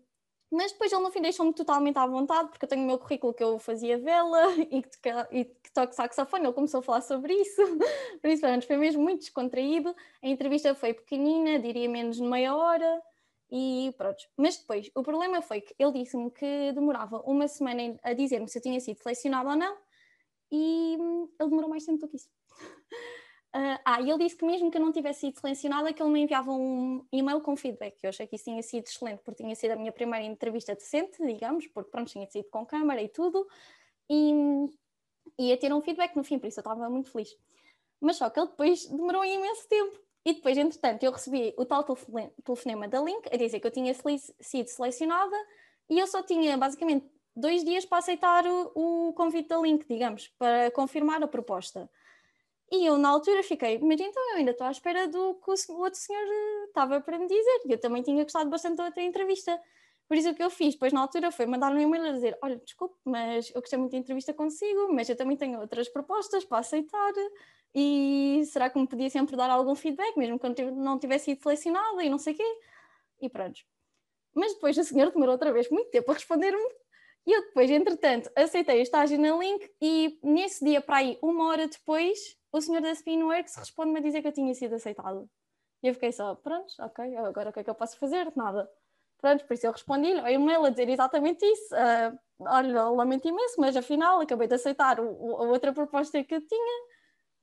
mas 0.53 0.72
depois 0.72 0.91
ele 0.91 1.01
no 1.01 1.12
fim 1.12 1.22
deixou-me 1.22 1.53
totalmente 1.53 1.98
à 1.98 2.05
vontade, 2.05 2.50
porque 2.50 2.63
eu 2.63 2.69
tenho 2.69 2.83
o 2.83 2.86
meu 2.86 3.00
currículo 3.00 3.33
que 3.33 3.43
eu 3.43 3.57
fazia 3.57 3.98
vela 3.98 4.53
e 4.72 4.83
que, 4.83 5.45
que 5.63 5.74
toco 5.74 5.93
saxofone, 5.93 6.45
ele 6.45 6.53
começou 6.53 6.79
a 6.79 6.83
falar 6.83 7.01
sobre 7.01 7.33
isso, 7.33 7.62
por 8.22 8.29
isso 8.29 8.45
foi 8.67 8.77
mesmo 8.77 9.01
muito 9.01 9.22
descontraído, 9.22 9.95
a 10.22 10.27
entrevista 10.27 10.75
foi 10.75 10.93
pequenina, 10.93 11.60
diria 11.60 11.89
menos 11.89 12.17
de 12.17 12.24
meia 12.24 12.55
hora, 12.55 13.01
e 13.51 13.93
pronto. 13.98 14.24
Mas 14.38 14.57
depois, 14.57 14.89
o 14.95 15.03
problema 15.03 15.41
foi 15.41 15.62
que 15.62 15.75
ele 15.77 15.91
disse-me 15.91 16.31
que 16.31 16.72
demorava 16.74 17.22
uma 17.22 17.48
semana 17.48 17.98
a 18.03 18.13
dizer-me 18.13 18.48
se 18.48 18.57
eu 18.57 18.62
tinha 18.62 18.79
sido 18.79 18.98
selecionado 18.98 19.50
ou 19.50 19.55
não, 19.55 19.77
e 20.51 20.98
hum, 21.00 21.29
ele 21.39 21.50
demorou 21.50 21.69
mais 21.69 21.86
tempo 21.86 22.00
do 22.00 22.07
que 22.07 22.15
isso. 22.15 22.29
Uh, 23.55 23.77
ah, 23.86 24.01
e 24.01 24.10
ele 24.10 24.24
disse 24.24 24.36
que 24.36 24.43
mesmo 24.43 24.72
que 24.72 24.77
eu 24.77 24.81
não 24.81 24.91
tivesse 24.91 25.22
sido 25.22 25.39
selecionada, 25.39 25.93
que 25.93 26.01
ele 26.01 26.12
me 26.12 26.22
enviava 26.22 26.51
um 26.51 27.05
e-mail 27.12 27.39
com 27.39 27.55
feedback. 27.55 27.95
Eu 28.01 28.10
achei 28.10 28.25
que 28.25 28.36
isso 28.36 28.45
tinha 28.45 28.63
sido 28.63 28.86
excelente, 28.88 29.22
porque 29.24 29.43
tinha 29.43 29.55
sido 29.55 29.72
a 29.72 29.75
minha 29.75 29.91
primeira 29.91 30.25
entrevista 30.25 30.74
decente, 30.74 31.24
digamos, 31.24 31.67
porque 31.67 31.91
pronto, 31.91 32.12
tinha 32.12 32.27
sido 32.31 32.50
com 32.50 32.65
câmara 32.65 33.00
e 33.00 33.07
tudo, 33.10 33.48
e 34.10 34.65
ia 35.38 35.57
ter 35.57 35.72
um 35.72 35.81
feedback 35.81 36.15
no 36.15 36.24
fim, 36.24 36.39
por 36.39 36.48
isso 36.48 36.60
eu 36.60 36.62
estava 36.62 36.89
muito 36.89 37.12
feliz. 37.12 37.38
Mas 38.01 38.17
só 38.17 38.29
que 38.29 38.39
ele 38.39 38.48
depois 38.48 38.88
demorou 38.88 39.24
imenso 39.24 39.67
tempo. 39.67 40.01
E 40.25 40.33
depois, 40.33 40.57
entretanto, 40.57 41.03
eu 41.03 41.12
recebi 41.12 41.53
o 41.57 41.65
tal 41.65 41.83
telefonema 41.83 42.88
da 42.88 43.01
Link 43.01 43.27
a 43.31 43.38
dizer 43.38 43.60
que 43.60 43.67
eu 43.67 43.72
tinha 43.72 43.93
sido 43.93 44.67
selecionada 44.67 45.36
e 45.89 46.00
eu 46.00 46.07
só 46.07 46.24
tinha 46.24 46.57
basicamente 46.57 47.05
dois 47.36 47.63
dias 47.63 47.86
para 47.86 47.98
aceitar 47.98 48.45
o, 48.48 48.72
o 49.10 49.13
convite 49.13 49.50
da 49.50 49.57
Link, 49.60 49.86
digamos, 49.86 50.29
para 50.39 50.72
confirmar 50.72 51.22
a 51.22 51.27
proposta. 51.27 51.89
E 52.74 52.88
eu, 52.88 52.98
na 52.98 53.10
altura, 53.10 53.44
fiquei, 53.44 53.77
mas 53.77 54.01
então 54.01 54.32
eu 54.32 54.38
ainda 54.38 54.50
estou 54.50 54.65
à 54.65 54.72
espera 54.72 55.08
do 55.08 55.36
que 55.36 55.51
o 55.72 55.77
outro 55.77 56.00
senhor 56.00 56.24
eh, 56.24 56.63
estava 56.65 57.00
para 57.00 57.20
me 57.20 57.27
dizer. 57.27 57.62
E 57.68 57.72
eu 57.74 57.80
também 57.80 58.01
tinha 58.01 58.24
gostado 58.24 58.50
bastante 58.50 58.77
da 58.77 58.86
outra 58.86 59.03
entrevista. 59.03 59.62
Por 60.08 60.18
isso 60.18 60.32
o 60.32 60.36
que 60.36 60.42
eu 60.44 60.50
fiz, 60.50 60.74
depois 60.74 60.92
na 60.92 61.01
altura, 61.01 61.32
foi 61.32 61.46
mandar 61.46 61.72
um 61.72 61.80
e-mail 61.80 62.03
a 62.06 62.12
dizer: 62.13 62.36
Olha, 62.42 62.58
desculpe, 62.58 62.96
mas 63.06 63.51
eu 63.53 63.62
gostei 63.62 63.77
muito 63.77 63.92
da 63.92 64.00
entrevista 64.00 64.34
consigo, 64.34 64.92
mas 64.92 65.08
eu 65.08 65.15
também 65.15 65.38
tenho 65.38 65.60
outras 65.60 65.88
propostas 65.88 66.46
para 66.46 66.58
aceitar. 66.60 67.13
E 67.75 68.42
será 68.48 68.72
que 68.72 68.80
me 68.80 68.88
podia 68.88 69.10
sempre 69.10 69.36
dar 69.36 69.51
algum 69.51 69.75
feedback, 69.75 70.18
mesmo 70.18 70.39
eu 70.58 70.72
não 70.72 70.98
tivesse 70.98 71.25
sido 71.25 71.44
selecionada 71.44 72.03
e 72.03 72.10
não 72.10 72.18
sei 72.18 72.34
o 72.34 72.38
quê? 72.38 72.60
E 73.22 73.30
pronto. 73.30 73.62
Mas 74.34 74.53
depois 74.56 74.75
o 74.80 74.84
senhor 74.84 75.12
demorou 75.12 75.34
outra 75.34 75.53
vez 75.53 75.70
muito 75.70 75.92
tempo 75.92 76.10
a 76.10 76.15
responder-me. 76.15 76.70
E 77.25 77.32
eu 77.32 77.42
depois, 77.44 77.70
entretanto, 77.70 78.32
aceitei 78.36 78.80
o 78.80 78.82
estágio 78.82 79.20
na 79.20 79.38
Link 79.38 79.70
e 79.80 80.20
nesse 80.24 80.65
dia, 80.65 80.82
para 80.82 80.98
aí, 80.98 81.20
uma 81.22 81.48
hora 81.48 81.68
depois, 81.68 82.36
o 82.53 82.62
senhor 82.62 82.81
da 82.81 82.93
Spinworks 82.93 83.55
responde-me 83.55 84.00
a 84.00 84.01
dizer 84.01 84.22
que 84.22 84.27
eu 84.27 84.31
tinha 84.31 84.53
sido 84.53 84.75
aceitado. 84.75 85.27
E 85.81 85.88
eu 85.88 85.93
fiquei 85.93 86.12
só, 86.12 86.36
pronto, 86.36 86.72
ok, 86.79 87.17
agora 87.17 87.50
o 87.50 87.53
que 87.53 87.60
é 87.60 87.63
que 87.63 87.69
eu 87.69 87.75
posso 87.75 87.98
fazer? 87.98 88.31
Nada. 88.36 88.69
Pronto, 89.19 89.45
por 89.45 89.53
isso 89.53 89.65
eu 89.65 89.72
respondi-lhe 89.72 90.19
ao 90.19 90.29
e-mail 90.29 90.63
a 90.63 90.69
dizer 90.69 90.88
exatamente 90.88 91.43
isso. 91.43 91.75
Uh, 91.75 92.17
olha, 92.39 92.83
lamento 92.89 93.27
imenso, 93.27 93.60
mas 93.60 93.75
afinal 93.75 94.22
acabei 94.22 94.48
de 94.48 94.53
aceitar 94.53 95.00
o, 95.00 95.05
o, 95.05 95.36
a 95.38 95.48
outra 95.48 95.74
proposta 95.74 96.24
que 96.24 96.36
eu 96.36 96.45
tinha, 96.45 96.88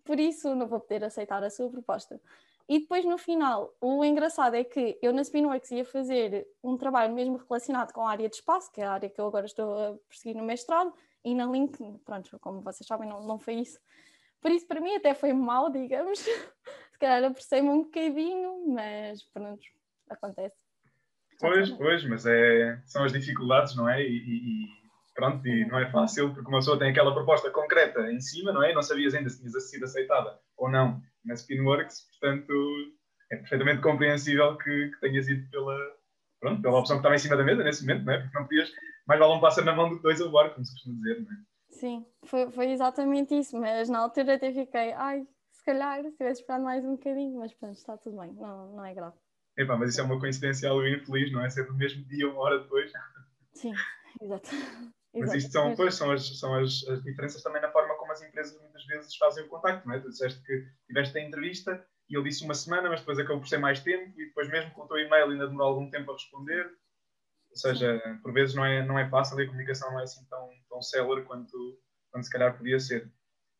por 0.04 0.20
isso 0.20 0.54
não 0.54 0.66
vou 0.68 0.80
poder 0.80 1.04
aceitar 1.04 1.42
a 1.42 1.50
sua 1.50 1.68
proposta. 1.68 2.20
E 2.68 2.78
depois 2.78 3.04
no 3.04 3.18
final, 3.18 3.74
o 3.80 4.04
engraçado 4.04 4.54
é 4.54 4.62
que 4.62 4.96
eu 5.02 5.12
na 5.12 5.24
Spinworks 5.24 5.72
ia 5.72 5.84
fazer 5.84 6.46
um 6.62 6.76
trabalho 6.76 7.12
mesmo 7.12 7.36
relacionado 7.36 7.92
com 7.92 8.02
a 8.02 8.10
área 8.10 8.28
de 8.28 8.36
espaço, 8.36 8.70
que 8.70 8.80
é 8.80 8.84
a 8.84 8.92
área 8.92 9.10
que 9.10 9.20
eu 9.20 9.26
agora 9.26 9.44
estou 9.44 9.76
a 9.76 9.96
perseguir 10.08 10.36
no 10.36 10.44
mestrado, 10.44 10.94
e 11.24 11.34
na 11.34 11.46
Link, 11.46 11.76
pronto, 12.04 12.38
como 12.38 12.60
vocês 12.60 12.86
sabem, 12.86 13.08
não, 13.08 13.26
não 13.26 13.38
foi 13.40 13.54
isso. 13.54 13.80
Por 14.40 14.50
isso, 14.50 14.66
para 14.66 14.80
mim, 14.80 14.94
até 14.96 15.14
foi 15.14 15.32
mal, 15.32 15.70
digamos. 15.70 16.18
Se 16.92 16.98
calhar 16.98 17.24
apressei-me 17.24 17.68
um 17.68 17.82
bocadinho, 17.84 18.74
mas 18.74 19.22
pronto, 19.32 19.62
acontece. 20.08 20.56
Pois, 21.38 21.70
pois, 21.70 22.04
mas 22.04 22.26
é, 22.26 22.80
são 22.84 23.04
as 23.04 23.12
dificuldades, 23.12 23.74
não 23.74 23.88
é? 23.88 24.02
E, 24.02 24.06
e 24.06 24.66
pronto, 25.14 25.46
e 25.46 25.66
não 25.66 25.78
é 25.78 25.90
fácil, 25.90 26.32
porque 26.34 26.48
uma 26.48 26.58
pessoa 26.58 26.78
tem 26.78 26.90
aquela 26.90 27.14
proposta 27.14 27.50
concreta 27.50 28.10
em 28.12 28.20
cima, 28.20 28.52
não 28.52 28.62
é? 28.62 28.70
E 28.70 28.74
não 28.74 28.82
sabias 28.82 29.14
ainda 29.14 29.30
se 29.30 29.38
tinhas 29.38 29.70
sido 29.70 29.84
aceitada 29.84 30.38
ou 30.56 30.70
não 30.70 31.00
na 31.24 31.34
Spinworks, 31.34 32.06
portanto, 32.10 32.52
é 33.32 33.36
perfeitamente 33.36 33.82
compreensível 33.82 34.56
que, 34.58 34.90
que 34.90 35.00
tenhas 35.00 35.28
ido 35.28 35.48
pela, 35.50 35.76
pronto, 36.40 36.62
pela 36.62 36.78
opção 36.78 36.96
que 36.96 37.00
estava 37.00 37.14
em 37.14 37.18
cima 37.18 37.36
da 37.36 37.44
mesa 37.44 37.62
nesse 37.62 37.86
momento, 37.86 38.04
não 38.04 38.12
é? 38.12 38.18
Porque 38.20 38.38
não 38.38 38.44
podias, 38.44 38.72
mais 39.06 39.20
vale 39.20 39.32
um 39.32 39.40
pássaro 39.40 39.66
na 39.66 39.74
mão 39.74 39.88
do 39.88 39.96
que 39.96 40.02
dois 40.02 40.20
a 40.20 40.28
voar, 40.28 40.50
como 40.50 40.64
se 40.64 40.72
costuma 40.72 40.96
dizer, 40.96 41.20
não 41.20 41.32
é? 41.32 41.49
Sim, 41.80 42.04
foi, 42.26 42.50
foi 42.50 42.70
exatamente 42.72 43.34
isso, 43.34 43.58
mas 43.58 43.88
na 43.88 44.00
altura 44.00 44.34
até 44.34 44.52
fiquei, 44.52 44.92
ai, 44.92 45.26
se 45.50 45.64
calhar 45.64 46.02
se 46.02 46.12
tivesse 46.12 46.42
esperado 46.42 46.62
mais 46.62 46.84
um 46.84 46.96
bocadinho, 46.96 47.38
mas 47.38 47.54
pronto, 47.54 47.74
está 47.74 47.96
tudo 47.96 48.20
bem, 48.20 48.34
não, 48.34 48.76
não 48.76 48.84
é 48.84 48.92
grave. 48.92 49.16
Epá, 49.56 49.78
mas 49.78 49.88
isso 49.88 50.02
é 50.02 50.04
uma 50.04 50.20
coincidência 50.20 50.68
algo 50.68 50.86
infeliz, 50.86 51.32
não 51.32 51.42
é? 51.42 51.48
Ser 51.48 51.66
do 51.66 51.74
mesmo 51.74 52.04
dia, 52.04 52.28
uma 52.28 52.38
hora 52.38 52.58
depois. 52.58 52.92
Sim, 53.54 53.72
exato. 54.20 54.50
Mas 55.12 55.34
isto 55.34 55.50
são, 55.50 55.74
pois, 55.74 55.96
são, 55.96 56.12
as, 56.12 56.38
são 56.38 56.54
as, 56.54 56.86
as, 56.86 57.02
diferenças 57.02 57.42
também 57.42 57.60
na 57.60 57.72
forma 57.72 57.96
como 57.96 58.12
as 58.12 58.22
empresas 58.22 58.56
muitas 58.60 58.84
vezes 58.86 59.16
fazem 59.16 59.42
o 59.42 59.48
contacto, 59.48 59.88
não 59.88 59.96
é? 59.96 59.98
Tu 59.98 60.08
disseste 60.08 60.40
que 60.44 60.64
tiveste 60.86 61.18
a 61.18 61.20
entrevista 61.20 61.84
e 62.08 62.16
ele 62.16 62.28
disse 62.28 62.44
uma 62.44 62.54
semana, 62.54 62.88
mas 62.88 63.00
depois 63.00 63.18
acabou 63.18 63.40
por 63.40 63.48
ser 63.48 63.58
mais 63.58 63.80
tempo 63.80 64.14
e 64.16 64.26
depois 64.26 64.48
mesmo 64.48 64.70
com 64.70 64.82
o 64.82 64.86
teu 64.86 64.98
e-mail 64.98 65.30
ainda 65.30 65.48
demorou 65.48 65.70
algum 65.70 65.90
tempo 65.90 66.12
a 66.12 66.14
responder. 66.14 66.64
Ou 67.50 67.56
seja, 67.56 68.00
Sim. 68.00 68.18
por 68.18 68.32
vezes 68.32 68.54
não 68.54 68.64
é, 68.64 68.86
não 68.86 68.96
é 68.96 69.10
fácil 69.10 69.40
e 69.40 69.42
a 69.42 69.46
comunicação 69.46 69.90
não 69.90 69.98
é 69.98 70.04
assim 70.04 70.24
tão, 70.26 70.48
tão 70.80 70.82
célere 70.82 71.22
quanto, 71.24 71.78
quando 72.10 72.24
se 72.24 72.30
calhar 72.30 72.56
podia 72.56 72.80
ser. 72.80 73.12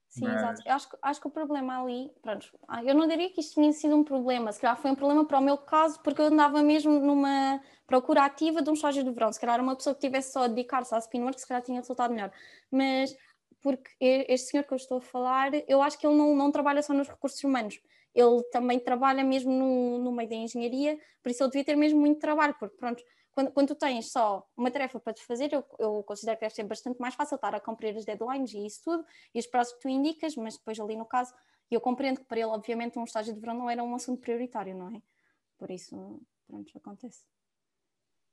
Sim, 0.09 0.25
Mas... 0.25 0.37
exato. 0.37 0.63
Eu 0.67 0.75
acho, 0.75 0.89
acho 1.03 1.21
que 1.21 1.29
o 1.29 1.31
problema 1.31 1.81
ali, 1.81 2.11
pronto, 2.21 2.59
ah, 2.67 2.83
eu 2.83 2.95
não 2.95 3.07
diria 3.07 3.31
que 3.31 3.41
isto 3.41 3.55
tinha 3.55 3.73
sido 3.73 3.95
um 3.95 4.03
problema, 4.03 4.51
se 4.51 4.61
calhar 4.61 4.77
foi 4.77 4.91
um 4.91 4.97
problema 4.97 5.25
para 5.25 5.39
o 5.39 5.43
meu 5.43 5.57
caso, 5.57 6.03
porque 6.03 6.21
eu 6.21 6.27
andava 6.27 6.63
mesmo 6.63 6.99
numa 6.99 7.61
procura 7.87 8.25
ativa 8.25 8.61
de 8.61 8.71
um 8.71 8.73
estágio 8.73 9.05
de 9.05 9.11
verão. 9.13 9.33
Se 9.33 9.41
calhar 9.41 9.61
uma 9.61 9.77
pessoa 9.77 9.95
que 9.95 10.01
tivesse 10.01 10.33
só 10.33 10.45
a 10.45 10.49
dedicar-se 10.49 10.95
à 10.95 11.01
Spinwork, 11.01 11.41
se 11.41 11.47
calhar 11.47 11.63
tinha 11.63 11.81
resultado 11.81 12.13
melhor. 12.13 12.33
Mas 12.71 13.17
porque 13.63 13.91
este 14.01 14.51
senhor 14.51 14.65
que 14.65 14.73
eu 14.73 14.77
estou 14.77 14.99
a 14.99 15.03
falar, 15.03 15.53
eu 15.69 15.83
acho 15.83 15.99
que 15.99 16.07
ele 16.07 16.17
não, 16.17 16.35
não 16.35 16.51
trabalha 16.51 16.83
só 16.83 16.95
nos 16.95 17.09
recursos 17.09 17.45
humanos, 17.45 17.79
ele 18.15 18.43
também 18.51 18.81
trabalha 18.81 19.23
mesmo 19.23 19.53
no, 19.53 19.99
no 19.99 20.13
meio 20.13 20.29
da 20.29 20.35
engenharia, 20.35 20.99
por 21.23 21.31
isso 21.31 21.43
ele 21.45 21.51
devia 21.51 21.65
ter 21.65 21.77
mesmo 21.77 22.01
muito 22.01 22.19
trabalho, 22.19 22.57
porque 22.59 22.77
pronto, 22.77 23.05
quando, 23.41 23.53
quando 23.53 23.75
tens 23.75 24.13
só 24.13 24.47
uma 24.57 24.71
tarefa 24.71 25.01
para 25.01 25.15
te 25.15 25.25
fazer, 25.25 25.53
eu, 25.53 25.65
eu 25.79 26.03
considero 26.03 26.37
que 26.37 26.45
deve 26.45 26.55
ser 26.55 26.65
bastante 26.65 27.01
mais 27.01 27.15
fácil 27.15 27.37
estar 27.37 27.55
a 27.55 27.61
cumprir 27.61 27.97
as 27.97 28.05
deadlines 28.05 28.53
e 28.53 28.67
isso 28.67 28.83
tudo, 28.85 29.05
e 29.35 29.39
os 29.39 29.47
prazos 29.47 29.73
que 29.75 29.81
tu 29.81 29.89
indicas, 29.89 30.37
mas 30.37 30.57
depois 30.59 30.79
ali 30.79 30.97
no 30.97 31.07
caso, 31.07 31.33
eu 31.71 31.81
compreendo 31.81 32.21
que 32.21 32.27
para 32.27 32.39
ele, 32.39 32.49
obviamente, 32.49 32.99
um 32.99 33.05
estágio 33.05 33.33
de 33.33 33.41
verão 33.41 33.55
não 33.55 33.71
era 33.71 33.83
um 33.83 33.95
assunto 33.95 34.21
prioritário, 34.21 34.77
não 34.77 34.95
é? 34.95 35.03
Por 35.57 35.71
isso, 35.71 36.21
pronto, 36.47 36.77
acontece. 36.77 37.25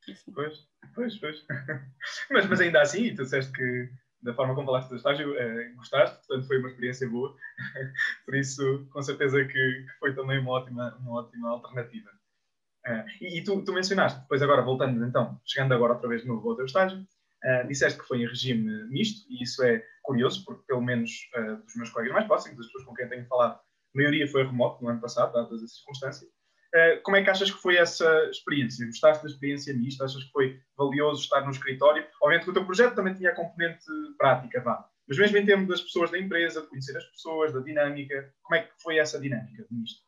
Assim. 0.10 0.32
Pois, 0.34 0.68
pois, 0.94 1.18
pois. 1.20 1.46
mas, 2.32 2.48
mas 2.48 2.62
ainda 2.62 2.82
assim, 2.82 3.14
tu 3.16 3.24
disseste 3.24 3.52
que 3.52 3.90
da 4.22 4.34
forma 4.34 4.56
como 4.56 4.68
falaste 4.68 4.90
do 4.90 4.96
estágio, 4.96 5.38
eh, 5.38 5.72
gostaste, 5.76 6.18
portanto 6.18 6.48
foi 6.48 6.58
uma 6.58 6.70
experiência 6.70 7.08
boa, 7.08 7.36
por 8.26 8.36
isso 8.36 8.88
com 8.90 9.02
certeza 9.02 9.46
que, 9.46 9.54
que, 9.54 10.00
foi 10.00 10.16
também 10.16 10.40
uma 10.40 10.52
ótima, 10.52 10.96
uma 11.00 11.22
ótima 11.22 11.50
alternativa. 11.50 12.10
Uh, 12.88 13.04
e, 13.20 13.40
e 13.40 13.44
tu, 13.44 13.62
tu, 13.64 13.74
mencionaste, 13.74 14.22
depois 14.22 14.42
agora 14.42 14.62
voltando 14.62 15.04
então, 15.06 15.40
chegando 15.46 15.74
agora 15.74 15.94
outra 15.94 16.08
vez 16.08 16.22
de 16.22 16.28
novo 16.28 16.50
ao 16.50 16.56
teu 16.56 16.66
estágio, 16.66 17.00
uh, 17.00 17.68
disseste 17.68 18.00
que 18.00 18.08
foi 18.08 18.22
em 18.22 18.28
regime 18.28 18.88
misto, 18.88 19.28
e 19.30 19.44
isso 19.44 19.62
é 19.62 19.84
curioso, 20.02 20.46
porque 20.46 20.64
pelo 20.66 20.82
menos 20.82 21.12
uh, 21.36 21.58
dos 21.58 21.76
meus 21.76 21.90
colegas 21.90 22.14
mais 22.14 22.26
próximos, 22.26 22.58
das 22.58 22.68
pessoas 22.68 22.86
com 22.86 22.94
quem 22.94 23.10
tenho 23.10 23.26
falado, 23.28 23.56
a 23.56 23.62
maioria 23.94 24.28
foi 24.28 24.46
remoto 24.46 24.82
no 24.82 24.90
ano 24.90 25.02
passado, 25.02 25.34
dadas 25.34 25.62
as 25.62 25.76
circunstâncias. 25.76 26.30
como 27.04 27.18
é 27.18 27.24
que 27.24 27.30
achas 27.30 27.52
que 27.52 27.62
foi 27.62 27.78
essa 27.78 28.08
experiência? 28.30 28.86
Gostaste 28.86 29.24
da 29.24 29.30
experiência 29.30 29.74
mista? 29.74 30.06
Achas 30.06 30.24
que 30.24 30.32
foi 30.32 30.60
valioso 30.78 31.24
estar 31.24 31.42
no 31.42 31.52
escritório? 31.52 32.06
Obviamente 32.22 32.44
que 32.44 32.52
o 32.52 32.54
teu 32.54 32.66
projeto 32.66 32.96
também 32.96 33.16
tinha 33.16 33.32
a 33.32 33.36
componente 33.36 33.86
prática, 34.18 34.62
vá. 34.62 34.88
Mas 35.08 35.18
mesmo 35.18 35.38
em 35.38 35.46
termos 35.46 35.68
das 35.68 35.82
pessoas 35.82 36.12
da 36.12 36.20
empresa, 36.20 36.62
de 36.62 36.68
conhecer 36.68 36.96
as 36.96 37.06
pessoas, 37.06 37.54
da 37.54 37.62
dinâmica, 37.62 38.34
como 38.44 38.60
é 38.60 38.64
que 38.64 38.72
foi 38.82 38.98
essa 38.98 39.20
dinâmica 39.20 39.66
misto? 39.72 40.07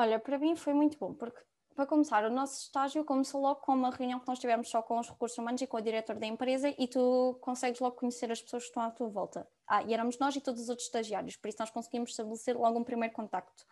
Olha, 0.00 0.18
para 0.18 0.38
mim 0.38 0.56
foi 0.56 0.72
muito 0.72 0.96
bom, 0.96 1.12
porque 1.12 1.38
para 1.74 1.84
começar, 1.84 2.24
o 2.24 2.30
nosso 2.30 2.58
estágio 2.62 3.04
começou 3.04 3.38
logo 3.38 3.60
com 3.60 3.74
uma 3.74 3.90
reunião 3.90 4.18
que 4.18 4.26
nós 4.26 4.38
tivemos 4.38 4.70
só 4.70 4.80
com 4.80 4.98
os 4.98 5.10
recursos 5.10 5.36
humanos 5.36 5.60
e 5.60 5.66
com 5.66 5.76
o 5.76 5.80
diretor 5.82 6.16
da 6.16 6.26
empresa 6.26 6.74
e 6.78 6.88
tu 6.88 7.38
consegues 7.42 7.80
logo 7.80 7.96
conhecer 7.96 8.32
as 8.32 8.40
pessoas 8.40 8.62
que 8.62 8.70
estão 8.70 8.82
à 8.82 8.90
tua 8.90 9.10
volta. 9.10 9.46
Ah, 9.66 9.82
e 9.82 9.92
éramos 9.92 10.18
nós 10.18 10.34
e 10.34 10.40
todos 10.40 10.62
os 10.62 10.70
outros 10.70 10.86
estagiários, 10.86 11.36
por 11.36 11.48
isso 11.48 11.58
nós 11.60 11.68
conseguimos 11.68 12.12
estabelecer 12.12 12.56
logo 12.56 12.78
um 12.78 12.82
primeiro 12.82 13.14
contacto. 13.14 13.66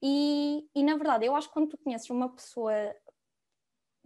E, 0.00 0.70
e 0.72 0.84
na 0.84 0.94
verdade, 0.94 1.26
eu 1.26 1.34
acho 1.34 1.48
que 1.48 1.54
quando 1.54 1.70
tu 1.70 1.78
conheces 1.78 2.08
uma 2.10 2.28
pessoa, 2.28 2.72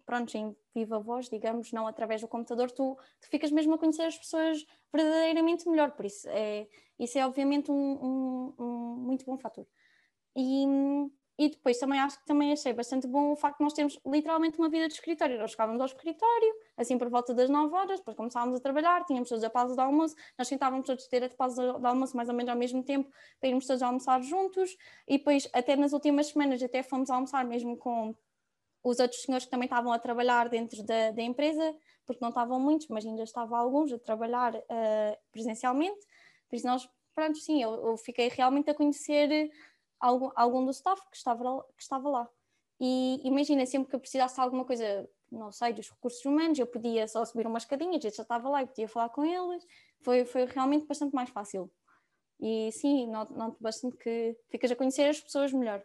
pronto, 0.06 0.34
em 0.34 0.56
viva 0.74 0.98
voz, 0.98 1.28
digamos, 1.28 1.72
não 1.72 1.86
através 1.86 2.22
do 2.22 2.28
computador, 2.28 2.70
tu, 2.70 2.96
tu 3.20 3.28
ficas 3.28 3.50
mesmo 3.50 3.74
a 3.74 3.78
conhecer 3.78 4.04
as 4.04 4.16
pessoas 4.16 4.64
verdadeiramente 4.90 5.68
melhor, 5.68 5.90
por 5.90 6.06
isso 6.06 6.26
é, 6.30 6.66
isso 6.98 7.18
é 7.18 7.26
obviamente 7.26 7.70
um, 7.70 7.74
um, 7.74 8.54
um 8.58 8.96
muito 8.96 9.26
bom 9.26 9.36
fator. 9.36 9.66
E, 10.34 10.64
e 11.40 11.48
depois 11.48 11.78
também 11.78 11.98
acho 11.98 12.18
que 12.18 12.26
também 12.26 12.52
achei 12.52 12.70
bastante 12.74 13.06
bom 13.06 13.32
o 13.32 13.34
facto 13.34 13.56
de 13.56 13.64
nós 13.64 13.72
termos 13.72 13.98
literalmente 14.04 14.58
uma 14.58 14.68
vida 14.68 14.86
de 14.86 14.92
escritório. 14.92 15.38
Nós 15.38 15.52
chegávamos 15.52 15.80
ao 15.80 15.86
escritório, 15.86 16.54
assim 16.76 16.98
por 16.98 17.08
volta 17.08 17.32
das 17.32 17.48
9 17.48 17.74
horas, 17.74 17.98
depois 17.98 18.14
começávamos 18.14 18.58
a 18.58 18.60
trabalhar, 18.60 19.06
tínhamos 19.06 19.26
todos 19.26 19.42
a 19.42 19.48
pausa 19.48 19.74
de 19.74 19.80
almoço, 19.80 20.14
nós 20.36 20.50
tentávamos 20.50 20.86
todos 20.86 21.06
ter 21.06 21.24
a 21.24 21.30
pausa 21.30 21.80
de 21.80 21.86
almoço 21.86 22.14
mais 22.14 22.28
ou 22.28 22.34
menos 22.34 22.50
ao 22.50 22.58
mesmo 22.58 22.84
tempo 22.84 23.10
para 23.40 23.48
irmos 23.48 23.66
todos 23.66 23.82
almoçar 23.82 24.20
juntos. 24.20 24.76
E 25.08 25.16
depois, 25.16 25.48
até 25.54 25.76
nas 25.76 25.94
últimas 25.94 26.26
semanas, 26.26 26.62
até 26.62 26.82
fomos 26.82 27.08
almoçar 27.08 27.42
mesmo 27.46 27.74
com 27.74 28.14
os 28.84 29.00
outros 29.00 29.22
senhores 29.22 29.46
que 29.46 29.50
também 29.50 29.64
estavam 29.64 29.94
a 29.94 29.98
trabalhar 29.98 30.46
dentro 30.50 30.82
da, 30.82 31.10
da 31.10 31.22
empresa, 31.22 31.74
porque 32.04 32.20
não 32.20 32.28
estavam 32.28 32.60
muitos, 32.60 32.86
mas 32.88 33.06
ainda 33.06 33.22
estavam 33.22 33.56
alguns 33.56 33.90
a 33.94 33.98
trabalhar 33.98 34.54
uh, 34.54 35.16
presencialmente. 35.32 36.00
Por 36.50 36.56
isso, 36.56 36.66
nós, 36.66 36.86
pronto, 37.14 37.38
sim, 37.38 37.62
eu, 37.62 37.72
eu 37.86 37.96
fiquei 37.96 38.28
realmente 38.28 38.68
a 38.68 38.74
conhecer 38.74 39.50
algum, 40.00 40.30
algum 40.34 40.64
do 40.64 40.70
staff 40.70 41.02
que 41.10 41.16
estava, 41.16 41.62
que 41.76 41.82
estava 41.82 42.08
lá. 42.08 42.28
E 42.80 43.20
imagina, 43.24 43.66
sempre 43.66 43.90
que 43.90 43.96
eu 43.96 44.00
precisasse 44.00 44.36
de 44.36 44.40
alguma 44.40 44.64
coisa, 44.64 45.08
não 45.30 45.52
sei, 45.52 45.72
dos 45.72 45.90
recursos 45.90 46.24
humanos, 46.24 46.58
eu 46.58 46.66
podia 46.66 47.06
só 47.06 47.24
subir 47.24 47.46
umas 47.46 47.64
escadinha, 47.64 48.00
já 48.00 48.08
estava 48.08 48.48
lá 48.48 48.62
e 48.62 48.66
podia 48.66 48.88
falar 48.88 49.10
com 49.10 49.24
eles. 49.24 49.64
Foi, 50.00 50.24
foi 50.24 50.46
realmente 50.46 50.86
bastante 50.86 51.14
mais 51.14 51.28
fácil. 51.30 51.70
E 52.40 52.72
sim, 52.72 53.06
noto 53.06 53.56
bastante 53.60 53.96
que 53.98 54.36
ficas 54.48 54.70
a 54.70 54.76
conhecer 54.76 55.08
as 55.08 55.20
pessoas 55.20 55.52
melhor. 55.52 55.84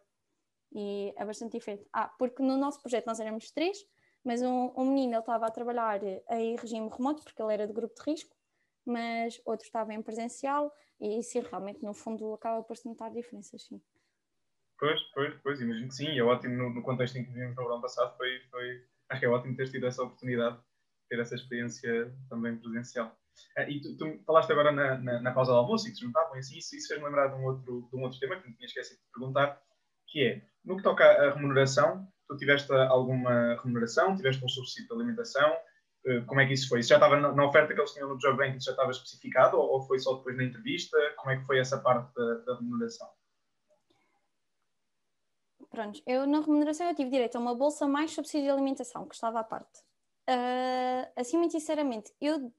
E 0.73 1.13
é 1.17 1.25
bastante 1.25 1.53
diferente. 1.53 1.85
Ah, 1.91 2.07
porque 2.17 2.41
no 2.41 2.57
nosso 2.57 2.81
projeto 2.81 3.05
nós 3.07 3.19
éramos 3.19 3.51
três, 3.51 3.77
mas 4.23 4.41
um, 4.41 4.71
um 4.77 4.85
menino 4.85 5.13
ele 5.13 5.19
estava 5.19 5.45
a 5.47 5.51
trabalhar 5.51 6.01
em 6.03 6.55
regime 6.55 6.89
remoto, 6.89 7.23
porque 7.23 7.41
ele 7.41 7.53
era 7.53 7.67
de 7.67 7.73
grupo 7.73 7.95
de 7.95 8.11
risco, 8.11 8.35
mas 8.85 9.41
outro 9.45 9.65
estava 9.65 9.93
em 9.93 10.01
presencial, 10.01 10.73
e 10.99 11.21
sim, 11.23 11.39
realmente 11.41 11.83
no 11.83 11.93
fundo 11.93 12.33
acaba 12.33 12.63
por 12.63 12.77
se 12.77 12.87
notar 12.87 13.11
diferenças, 13.11 13.63
sim. 13.63 13.81
Pois, 14.77 15.01
pois, 15.13 15.33
pois, 15.41 15.61
imagino 15.61 15.87
que 15.87 15.95
sim, 15.95 16.17
é 16.17 16.23
ótimo 16.23 16.55
no, 16.55 16.69
no 16.69 16.81
contexto 16.81 17.15
em 17.17 17.23
que 17.23 17.31
vivemos 17.31 17.55
no 17.55 17.63
verão 17.63 17.81
passado, 17.81 18.15
foi, 18.17 18.41
foi, 18.51 18.83
acho 19.09 19.19
que 19.19 19.25
é 19.25 19.29
ótimo 19.29 19.55
ter 19.55 19.69
tido 19.69 19.87
essa 19.87 20.03
oportunidade, 20.03 20.59
ter 21.09 21.19
essa 21.19 21.35
experiência 21.35 22.13
também 22.29 22.57
presencial. 22.57 23.17
Uh, 23.57 23.69
e 23.69 23.81
tu, 23.81 23.97
tu, 23.97 24.23
falaste 24.25 24.51
agora 24.51 24.71
na, 24.71 24.97
na, 24.97 25.21
na, 25.21 25.31
pausa 25.31 25.51
do 25.51 25.57
almoço 25.59 25.87
e 25.87 25.91
que 25.91 25.97
se 25.97 26.05
juntavam, 26.05 26.35
assim, 26.35 26.57
isso, 26.57 26.75
isso 26.75 26.87
fez-me 26.89 27.05
lembrar 27.05 27.27
de 27.27 27.35
um, 27.35 27.45
outro, 27.45 27.87
de 27.89 27.97
um 27.97 28.01
outro 28.01 28.19
tema 28.19 28.35
que 28.35 28.47
me 28.47 28.55
tinha 28.55 28.65
esquecido 28.65 28.97
de 28.97 29.11
perguntar, 29.13 29.61
que 30.07 30.23
é, 30.23 30.41
no 30.63 30.77
que 30.77 30.83
toca 30.83 31.05
à 31.05 31.33
remuneração, 31.33 32.07
tu 32.27 32.37
tiveste 32.37 32.71
alguma 32.73 33.55
remuneração, 33.61 34.15
tiveste 34.15 34.43
um 34.43 34.49
subsídio 34.49 34.89
de 34.89 34.95
alimentação, 34.95 35.53
uh, 36.07 36.25
como 36.25 36.41
é 36.41 36.47
que 36.47 36.53
isso 36.53 36.67
foi? 36.67 36.81
Isso 36.81 36.89
já 36.89 36.95
estava 36.95 37.17
na, 37.17 37.33
na, 37.33 37.45
oferta 37.45 37.73
que 37.73 37.79
eles 37.79 37.93
tinham 37.93 38.09
no 38.09 38.17
Job 38.17 38.37
Bank, 38.37 38.59
já 38.61 38.71
estava 38.71 38.91
especificado 38.91 39.57
ou, 39.57 39.73
ou, 39.73 39.81
foi 39.87 39.99
só 39.99 40.15
depois 40.15 40.35
na 40.35 40.43
entrevista? 40.43 40.97
Como 41.17 41.31
é 41.31 41.37
que 41.37 41.45
foi 41.45 41.59
essa 41.59 41.77
parte 41.79 42.13
da, 42.13 42.35
da 42.39 42.55
remuneração? 42.55 43.07
Pronto, 45.75 46.01
eu 46.07 46.25
na 46.25 46.39
remuneração 46.39 46.87
eu 46.87 46.95
tive 46.95 47.09
direito 47.09 47.35
a 47.35 47.39
uma 47.39 47.53
bolsa 47.53 47.85
mais 47.85 48.11
subsídio 48.11 48.43
de 48.45 48.49
alimentação, 48.49 49.05
que 49.05 49.13
estava 49.13 49.41
à 49.41 49.43
parte. 49.43 49.79
Uh, 50.29 51.11
assim, 51.17 51.37
muito 51.37 51.51
sinceramente, 51.51 52.13
eu 52.21 52.51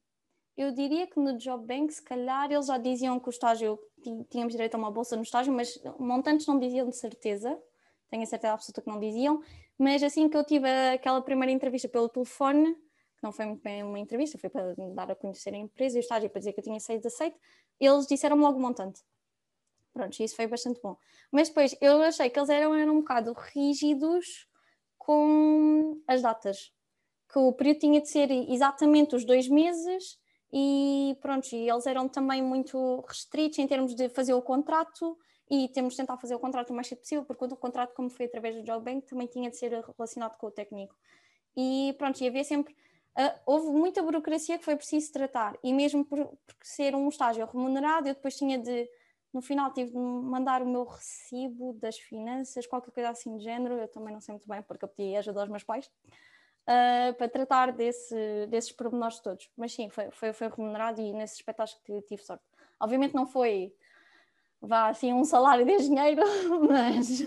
eu 0.57 0.73
diria 0.73 1.07
que 1.07 1.19
no 1.19 1.37
Job 1.37 1.67
Bank, 1.67 1.93
se 1.93 2.03
calhar, 2.03 2.51
eles 2.51 2.67
já 2.67 2.79
diziam 2.79 3.21
que 3.21 3.29
o 3.29 3.31
estágio, 3.31 3.79
tínhamos 4.31 4.53
direito 4.55 4.75
a 4.75 4.79
uma 4.79 4.91
bolsa 4.91 5.15
no 5.15 5.23
estágio, 5.23 5.53
mas 5.53 5.79
montantes 5.99 6.47
não 6.47 6.59
diziam 6.59 6.89
de 6.89 6.97
certeza, 6.97 7.59
tenho 8.09 8.23
a 8.23 8.27
certeza 8.27 8.55
absoluta 8.55 8.81
que 8.81 8.89
não 8.89 8.99
diziam, 8.99 9.43
mas 9.79 10.03
assim 10.03 10.31
que 10.31 10.37
eu 10.37 10.45
tive 10.45 10.67
aquela 10.95 11.21
primeira 11.21 11.53
entrevista 11.53 11.89
pelo 11.89 12.09
telefone, 12.09 12.75
que 12.75 13.23
não 13.23 13.33
foi 13.33 13.45
muito 13.45 13.63
bem 13.63 13.83
uma 13.83 13.99
entrevista, 13.99 14.39
foi 14.39 14.49
para 14.49 14.75
dar 14.95 15.11
a 15.11 15.15
conhecer 15.15 15.53
a 15.53 15.59
empresa 15.59 15.97
e 15.97 16.01
o 16.01 16.01
estágio 16.01 16.31
para 16.31 16.39
dizer 16.39 16.55
que 16.55 16.61
eu 16.61 16.65
tinha 16.65 16.81
saído 16.81 17.07
aceito, 17.07 17.39
eles 17.79 18.07
disseram-me 18.07 18.43
logo 18.43 18.59
o 18.59 18.63
montante. 18.63 19.03
Pronto, 19.97 20.21
isso 20.21 20.37
foi 20.37 20.47
bastante 20.47 20.79
bom. 20.83 20.95
Mas 21.33 21.49
depois 21.49 21.75
eu 21.81 22.03
achei 22.03 22.29
que 22.29 22.39
eles 22.39 22.51
eram, 22.51 22.75
eram 22.75 22.97
um 22.97 22.99
bocado 22.99 23.33
rígidos 23.33 24.47
com 24.99 26.03
as 26.07 26.21
datas, 26.21 26.71
que 27.33 27.39
o 27.39 27.51
período 27.55 27.79
tinha 27.79 28.01
de 28.03 28.09
ser 28.11 28.31
exatamente 28.31 29.17
os 29.17 29.25
dois 29.25 29.49
meses 29.49 30.19
e 30.53 31.17
pronto, 31.23 31.51
e 31.51 31.67
eles 31.67 31.87
eram 31.87 32.09
também 32.11 32.43
muito 32.43 33.03
restritos 33.09 33.59
em 33.59 33.67
termos 33.67 33.95
de 33.95 34.11
fazer 34.11 34.35
o 34.35 34.43
contrato 34.43 35.17
e 35.51 35.69
temos 35.69 35.95
de 35.95 35.97
tentar 35.97 36.19
fazer 36.19 36.35
o 36.35 36.39
contrato 36.39 36.71
o 36.71 36.75
mais 36.75 36.89
cedo 36.89 36.99
possível, 36.99 37.25
porque 37.25 37.43
o 37.47 37.57
contrato, 37.57 37.95
como 37.95 38.11
foi 38.11 38.27
através 38.27 38.55
do 38.55 38.63
Job 38.63 38.85
Bank, 38.85 39.07
também 39.07 39.27
tinha 39.27 39.49
de 39.49 39.57
ser 39.57 39.83
relacionado 39.97 40.37
com 40.37 40.49
o 40.49 40.51
técnico. 40.51 40.95
E 41.57 41.95
pronto, 41.97 42.21
e 42.21 42.29
havia 42.29 42.45
sempre. 42.45 42.75
Uh, 43.19 43.33
houve 43.47 43.69
muita 43.69 44.03
burocracia 44.03 44.59
que 44.59 44.65
foi 44.65 44.77
preciso 44.77 45.11
tratar, 45.11 45.57
e 45.65 45.73
mesmo 45.73 46.05
por, 46.05 46.19
por 46.19 46.57
ser 46.63 46.95
um 46.95 47.09
estágio 47.09 47.47
remunerado, 47.47 48.09
eu 48.09 48.15
depois 48.15 48.37
tinha 48.37 48.59
de. 48.59 48.87
No 49.37 49.43
final, 49.43 49.71
tive 49.71 49.91
de 49.91 49.99
mandar 49.99 50.63
o 50.63 50.67
meu 50.67 50.85
recibo 50.85 51.75
das 51.75 51.99
finanças, 51.99 52.67
qualquer 52.67 52.91
coisa 52.91 53.11
assim 53.11 53.37
de 53.37 53.45
género. 53.45 53.75
Eu 53.75 53.87
também 53.87 54.15
não 54.15 54.21
sei 54.23 54.33
muito 54.33 54.49
bem, 54.49 54.63
porque 54.63 54.83
eu 54.83 54.89
pedi 54.89 55.15
ajuda 55.15 55.43
aos 55.43 55.51
meus 55.51 55.63
pais 55.63 55.91
uh, 56.67 57.13
para 57.19 57.29
tratar 57.29 57.71
desse, 57.71 58.47
desses 58.49 58.73
pormenores 58.73 59.21
todos. 59.21 59.51
Mas 59.55 59.75
sim, 59.75 59.91
foi, 59.91 60.11
foi, 60.11 60.33
foi 60.33 60.49
remunerado 60.49 61.03
e 61.03 61.13
nesse 61.13 61.35
aspecto 61.35 61.61
acho 61.61 61.77
que 61.85 62.01
tive 62.09 62.23
sorte. 62.23 62.43
Obviamente 62.81 63.15
não 63.15 63.27
foi 63.27 63.75
vá 64.59 64.89
assim 64.89 65.13
um 65.13 65.23
salário 65.23 65.67
de 65.67 65.73
engenheiro, 65.73 66.23
mas 66.67 67.21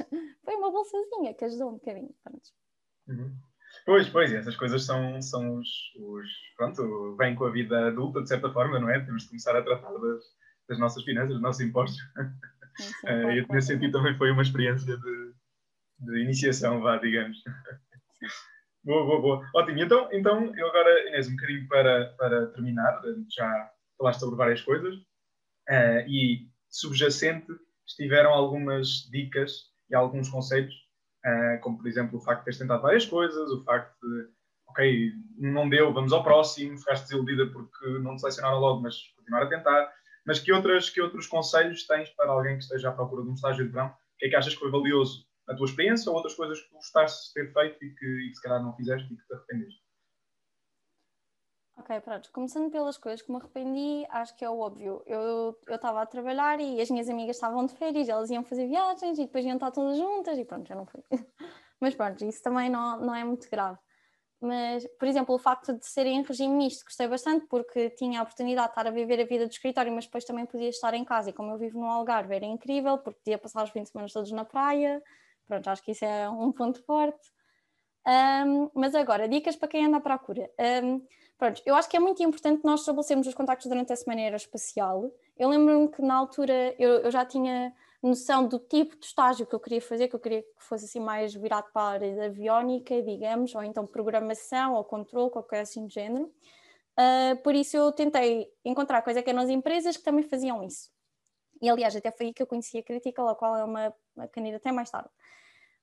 foi 0.44 0.56
uma 0.56 0.72
bolsazinha 0.72 1.36
que 1.36 1.46
ajudou 1.46 1.70
um 1.70 1.74
bocadinho. 1.74 2.10
Uhum. 3.08 3.38
Pois, 3.86 4.10
pois, 4.10 4.34
essas 4.34 4.56
coisas 4.56 4.84
são, 4.84 5.22
são 5.22 5.58
os, 5.60 5.70
os, 5.96 6.28
Pronto, 6.58 7.16
vêm 7.18 7.36
com 7.36 7.46
a 7.46 7.52
vida 7.52 7.90
adulta, 7.90 8.24
de 8.24 8.30
certa 8.30 8.52
forma, 8.52 8.80
não 8.80 8.90
é? 8.90 9.00
Temos 9.00 9.22
de 9.22 9.30
começar 9.30 9.56
a 9.56 9.62
tratar 9.62 9.92
das, 10.70 10.80
nossas 10.80 11.04
finanças, 11.04 11.34
dos 11.34 11.42
nossos 11.42 11.62
impostos. 11.62 12.00
Sim, 12.78 12.84
sim, 12.84 13.08
uh, 13.08 13.32
e 13.32 13.46
nesse 13.50 13.68
sentido 13.68 13.92
também 13.92 14.18
foi 14.18 14.32
uma 14.32 14.42
experiência 14.42 14.96
de, 14.98 15.34
de 16.00 16.20
iniciação, 16.22 16.80
vá, 16.82 16.98
digamos. 16.98 17.38
Boa, 18.82 19.06
boa, 19.06 19.22
boa. 19.22 19.50
Ótimo. 19.54 19.78
Então, 19.80 20.10
então 20.12 20.56
eu 20.56 20.68
agora, 20.68 21.10
Inês, 21.10 21.28
um 21.28 21.36
bocadinho 21.36 21.68
para, 21.68 22.06
para 22.18 22.48
terminar, 22.48 23.02
já 23.30 23.72
falaste 23.98 24.22
sobre 24.22 24.38
várias 24.38 24.62
coisas 24.62 24.96
uh, 24.96 26.08
e 26.08 26.48
subjacente 26.70 27.52
estiveram 27.86 28.32
algumas 28.32 29.10
dicas 29.12 29.66
e 29.90 29.96
alguns 29.96 30.30
conceitos, 30.30 30.74
uh, 31.26 31.60
como 31.62 31.78
por 31.78 31.88
exemplo 31.88 32.18
o 32.18 32.22
facto 32.22 32.40
de 32.40 32.46
teres 32.46 32.60
tentado 32.60 32.82
várias 32.82 33.06
coisas, 33.06 33.52
o 33.52 33.64
facto 33.64 33.96
de, 34.02 34.30
ok, 34.70 35.12
não 35.38 35.68
deu, 35.68 35.94
vamos 35.94 36.14
ao 36.14 36.24
próximo, 36.24 36.78
ficaste 36.78 37.04
desiludida 37.04 37.48
porque 37.48 37.86
não 38.00 38.16
te 38.16 38.22
selecionaram 38.22 38.60
logo, 38.60 38.82
mas 38.82 38.96
continuar 39.18 39.44
a 39.44 39.50
tentar. 39.50 39.94
Mas 40.30 40.40
que, 40.40 40.54
outras, 40.54 40.92
que 40.92 41.02
outros 41.02 41.26
conselhos 41.26 41.88
tens 41.88 42.12
para 42.12 42.30
alguém 42.30 42.56
que 42.56 42.62
esteja 42.62 42.90
à 42.90 42.92
procura 42.92 43.24
de 43.24 43.30
um 43.32 43.34
estágio 43.34 43.66
de 43.66 43.72
verão? 43.72 43.88
O 43.88 44.18
que 44.20 44.28
é 44.28 44.30
que 44.30 44.36
achas 44.36 44.54
que 44.54 44.60
foi 44.60 44.70
valioso 44.70 45.26
a 45.48 45.56
tua 45.56 45.66
experiência 45.66 46.08
ou 46.12 46.16
outras 46.16 46.36
coisas 46.36 46.62
que 46.62 46.72
gostaste 46.72 47.30
de 47.30 47.34
ter 47.34 47.52
feito 47.52 47.84
e 47.84 47.96
que, 47.96 48.06
e 48.06 48.30
que 48.30 48.36
se 48.36 48.42
calhar 48.44 48.62
não 48.62 48.76
fizeste 48.76 49.12
e 49.12 49.18
que 49.18 49.26
te 49.26 49.34
arrependeste? 49.34 49.84
Ok, 51.78 52.00
pronto. 52.02 52.32
Começando 52.32 52.70
pelas 52.70 52.96
coisas 53.00 53.24
que 53.24 53.32
me 53.32 53.40
arrependi, 53.40 54.06
acho 54.12 54.38
que 54.38 54.46
é 54.46 54.50
o 54.52 54.60
óbvio. 54.60 55.02
Eu 55.08 55.60
estava 55.68 56.04
a 56.04 56.06
trabalhar 56.06 56.60
e 56.60 56.80
as 56.80 56.92
minhas 56.92 57.10
amigas 57.10 57.38
estavam 57.38 57.66
de 57.66 57.74
férias, 57.74 58.08
elas 58.08 58.30
iam 58.30 58.44
fazer 58.44 58.68
viagens 58.68 59.18
e 59.18 59.26
depois 59.26 59.44
iam 59.44 59.56
estar 59.56 59.72
todas 59.72 59.98
juntas 59.98 60.38
e 60.38 60.46
pronto, 60.46 60.68
já 60.68 60.76
não 60.76 60.86
fui. 60.86 61.04
Mas 61.82 61.96
pronto, 61.96 62.24
isso 62.24 62.44
também 62.44 62.70
não, 62.70 63.00
não 63.04 63.16
é 63.16 63.24
muito 63.24 63.50
grave. 63.50 63.80
Mas, 64.42 64.88
por 64.98 65.08
exemplo, 65.08 65.36
o 65.36 65.40
facto 65.40 65.74
de 65.74 65.86
ser 65.86 66.06
em 66.06 66.22
regime 66.22 66.54
misto 66.54 66.86
gostei 66.86 67.08
bastante 67.08 67.46
porque 67.48 67.90
tinha 67.90 68.20
a 68.20 68.24
oportunidade 68.24 68.68
de 68.68 68.72
estar 68.72 68.88
a 68.88 68.92
viver 68.92 69.20
a 69.20 69.26
vida 69.26 69.46
do 69.46 69.52
escritório, 69.52 69.92
mas 69.92 70.06
depois 70.06 70.24
também 70.24 70.46
podia 70.46 70.70
estar 70.70 70.94
em 70.94 71.04
casa. 71.04 71.30
E 71.30 71.34
como 71.34 71.52
eu 71.52 71.58
vivo 71.58 71.80
no 71.80 71.88
Algarve, 71.88 72.36
era 72.36 72.46
incrível 72.46 72.98
porque 72.98 73.20
podia 73.20 73.38
passar 73.38 73.64
os 73.64 73.70
fins 73.70 73.84
de 73.84 73.90
semana 73.90 74.08
todos 74.12 74.32
na 74.32 74.46
praia, 74.46 75.04
Pronto, 75.50 75.68
acho 75.68 75.84
que 75.84 75.92
isso 75.92 76.06
é 76.06 76.30
um 76.30 76.52
ponto 76.52 76.80
forte. 76.84 77.32
Um, 78.08 78.70
mas 78.76 78.94
agora, 78.94 79.28
dicas 79.28 79.56
para 79.56 79.68
quem 79.68 79.84
anda 79.84 79.98
à 79.98 80.00
procura. 80.00 80.48
Um, 80.84 81.02
pronto, 81.40 81.60
eu 81.66 81.76
acho 81.76 81.90
que 81.90 81.98
é 81.98 82.00
muito 82.00 82.22
importante 82.22 82.64
nós 82.64 82.82
estabelecermos 82.82 83.26
os 83.26 83.34
contactos 83.34 83.68
durante 83.68 83.92
a 83.92 83.96
semana 83.96 84.22
aeroespacial. 84.22 85.12
Eu 85.36 85.50
lembro-me 85.50 85.90
que 85.90 86.04
na 86.04 86.14
altura 86.14 86.76
eu, 86.78 87.00
eu, 87.00 87.12
já 87.12 87.26
tinha 87.26 87.74
noção 88.02 88.48
do 88.48 88.60
tipo 88.60 88.98
de 88.98 89.06
estágio 89.06 89.46
que 89.46 89.54
eu 89.54 89.60
queria 89.60 89.82
fazer, 89.82 90.08
que 90.08 90.16
eu 90.16 90.20
queria 90.20 90.42
que 90.42 90.50
fosse 90.60 90.86
assim 90.86 91.00
mais 91.00 91.34
virado 91.34 91.70
para 91.74 91.82
a 91.82 91.90
área 91.90 92.16
da 92.16 92.26
aviónica, 92.26 93.02
digamos, 93.02 93.54
ou 93.54 93.64
então 93.64 93.86
programação 93.86 94.74
ou 94.74 94.84
controle, 94.84 95.30
qualquer 95.30 95.62
assim 95.62 95.86
de 95.86 95.94
género. 95.94 96.32
Uh, 96.98 97.42
por 97.44 97.56
isso 97.56 97.78
eu 97.78 97.92
tentei 97.92 98.50
encontrar 98.64 99.02
coisa 99.02 99.22
que 99.22 99.30
eram 99.30 99.42
as 99.42 99.50
empresas 99.50 99.98
que 99.98 100.04
também 100.04 100.24
faziam 100.24 100.64
isso. 100.64 100.90
E 101.62 101.70
aliás, 101.70 101.96
até 101.96 102.12
foi 102.12 102.28
aí 102.28 102.34
que 102.34 102.42
eu 102.42 102.48
conheci 102.48 102.78
a 102.78 102.84
Critical, 102.84 103.28
a 103.28 103.36
qual 103.36 103.56
é 103.56 103.64
uma, 103.64 103.94
uma 104.16 104.28
candidata 104.28 104.72
mais 104.72 104.90
tarde. 104.90 105.10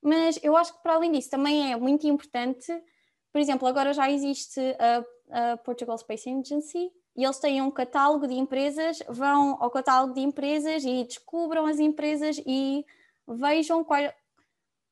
Mas 0.02 0.38
eu 0.42 0.56
acho 0.56 0.74
que 0.74 0.82
para 0.82 0.94
além 0.94 1.12
disso 1.12 1.30
também 1.30 1.72
é 1.72 1.76
muito 1.76 2.06
importante, 2.06 2.72
por 3.32 3.40
exemplo, 3.40 3.68
agora 3.68 3.92
já 3.92 4.10
existe 4.10 4.60
a, 4.78 5.52
a 5.52 5.56
Portugal 5.58 5.98
Space 5.98 6.28
Agency 6.28 6.90
e 7.16 7.24
eles 7.24 7.38
têm 7.38 7.62
um 7.62 7.70
catálogo 7.70 8.26
de 8.26 8.34
empresas, 8.34 9.02
vão 9.08 9.56
ao 9.60 9.70
catálogo 9.70 10.14
de 10.14 10.20
empresas 10.20 10.84
e 10.84 11.04
descubram 11.04 11.66
as 11.66 11.78
empresas 11.78 12.40
e 12.46 12.84
vejam 13.26 13.82
quais, 13.82 14.12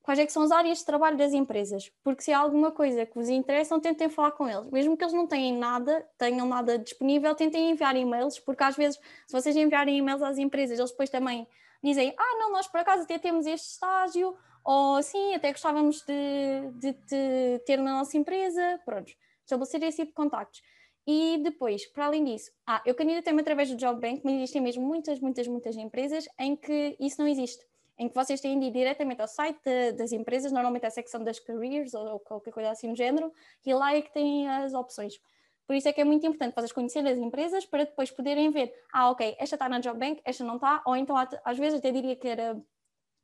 quais 0.01 0.19
é 0.19 0.27
são 0.27 0.43
as 0.43 0.51
áreas 0.51 0.79
de 0.79 0.85
trabalho 0.85 1.17
das 1.17 1.33
empresas, 1.33 1.91
porque 2.03 2.23
se 2.23 2.33
há 2.33 2.39
alguma 2.39 2.71
coisa 2.71 3.05
que 3.05 3.15
vos 3.15 3.29
interessa, 3.29 3.79
tentem 3.79 4.09
falar 4.09 4.31
com 4.31 4.47
eles, 4.47 4.69
mesmo 4.71 4.97
que 4.97 5.03
eles 5.03 5.13
não 5.13 5.27
tenham 5.27 5.57
nada, 5.57 6.07
tenham 6.17 6.47
nada 6.47 6.79
disponível, 6.79 7.33
tentem 7.35 7.71
enviar 7.71 7.95
e-mails, 7.95 8.39
porque 8.39 8.63
às 8.63 8.75
vezes, 8.75 8.99
se 9.27 9.31
vocês 9.31 9.55
enviarem 9.55 9.97
e-mails 9.97 10.21
às 10.21 10.37
empresas, 10.37 10.79
eles 10.79 10.91
depois 10.91 11.09
também 11.09 11.47
dizem, 11.83 12.13
ah 12.17 12.37
não, 12.39 12.51
nós 12.51 12.67
por 12.67 12.79
acaso 12.79 13.03
até 13.03 13.19
temos 13.19 13.45
este 13.45 13.67
estágio, 13.67 14.35
ou 14.63 15.01
sim, 15.03 15.35
até 15.35 15.51
gostávamos 15.51 16.01
de, 16.01 16.71
de, 16.73 16.93
de 16.93 17.59
ter 17.65 17.77
na 17.77 17.99
nossa 17.99 18.17
empresa, 18.17 18.79
pronto, 18.83 19.11
estabelecer 19.43 19.83
esse 19.83 19.97
tipo 19.97 20.09
de 20.09 20.15
contactos. 20.15 20.61
E 21.07 21.37
depois, 21.43 21.85
para 21.85 22.05
além 22.05 22.23
disso, 22.23 22.51
ah, 22.65 22.81
eu 22.85 22.95
candidatei-me 22.95 23.41
através 23.41 23.69
do 23.69 23.75
Job 23.75 23.99
Bank, 24.01 24.21
mas 24.23 24.33
existem 24.35 24.61
mesmo 24.61 24.83
muitas, 24.83 25.19
muitas, 25.19 25.47
muitas 25.47 25.75
empresas 25.75 26.27
em 26.39 26.55
que 26.55 26.95
isso 26.99 27.21
não 27.21 27.27
existe 27.27 27.63
em 27.97 28.09
que 28.09 28.15
vocês 28.15 28.41
têm 28.41 28.59
de 28.59 28.65
ir 28.65 28.71
diretamente 28.71 29.21
ao 29.21 29.27
site 29.27 29.59
de, 29.63 29.93
das 29.93 30.11
empresas, 30.11 30.51
normalmente 30.51 30.83
é 30.83 30.87
a 30.87 30.91
secção 30.91 31.23
das 31.23 31.39
careers 31.39 31.93
ou, 31.93 32.05
ou, 32.05 32.19
qualquer 32.19 32.51
coisa 32.51 32.69
assim 32.69 32.91
do 32.91 32.95
género, 32.97 33.31
e 33.65 33.73
lá 33.73 33.95
é 33.95 34.01
que 34.01 34.11
têm 34.11 34.47
as 34.49 34.73
opções. 34.73 35.19
Por 35.65 35.75
isso 35.75 35.87
é 35.87 35.93
que 35.93 36.01
é 36.01 36.03
muito 36.03 36.25
importante 36.25 36.53
vocês 36.53 36.71
conhecerem 36.71 37.11
as 37.11 37.17
empresas 37.17 37.65
para 37.65 37.85
depois 37.85 38.11
poderem 38.11 38.51
ver, 38.51 38.73
ah, 38.91 39.09
ok, 39.11 39.35
esta 39.39 39.55
está 39.55 39.69
na 39.69 39.79
Job 39.79 39.97
Bank, 39.97 40.21
esta 40.23 40.43
não 40.43 40.55
está, 40.55 40.83
ou 40.85 40.95
então 40.95 41.15
às 41.43 41.57
vezes 41.57 41.79
até 41.79 41.91
diria 41.91 42.15
que 42.15 42.27
era 42.27 42.61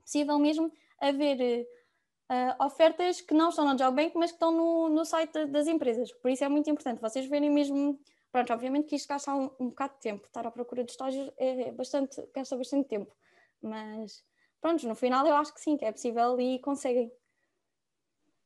possível 0.01 0.39
mesmo 0.39 0.71
haver 0.99 1.67
uh, 2.31 2.65
ofertas 2.65 3.21
que 3.21 3.33
não 3.33 3.49
estão 3.49 3.65
na 3.65 3.75
Job 3.75 3.95
Bank, 3.95 4.17
mas 4.17 4.31
que 4.31 4.37
estão 4.37 4.51
no, 4.51 4.89
no 4.89 5.05
site 5.05 5.45
das 5.47 5.67
empresas. 5.67 6.11
Por 6.13 6.31
isso 6.31 6.43
é 6.43 6.49
muito 6.49 6.69
importante 6.69 7.01
vocês 7.01 7.25
verem 7.27 7.49
mesmo 7.49 7.99
Pronto, 8.31 8.53
obviamente 8.53 8.87
que 8.87 8.95
isto 8.95 9.09
gasta 9.09 9.33
um, 9.33 9.51
um 9.59 9.69
bocado 9.69 9.93
de 9.95 9.99
tempo, 9.99 10.25
estar 10.25 10.47
à 10.47 10.51
procura 10.51 10.83
de 10.83 10.91
estágios 10.91 11.29
é 11.37 11.71
bastante, 11.73 12.23
gasta 12.33 12.55
bastante 12.55 12.87
tempo, 12.87 13.13
mas 13.61 14.23
pronto, 14.61 14.87
no 14.87 14.95
final 14.95 15.27
eu 15.27 15.35
acho 15.35 15.53
que 15.53 15.59
sim, 15.59 15.75
que 15.75 15.83
é 15.83 15.91
possível 15.91 16.39
e 16.39 16.57
conseguem. 16.59 17.11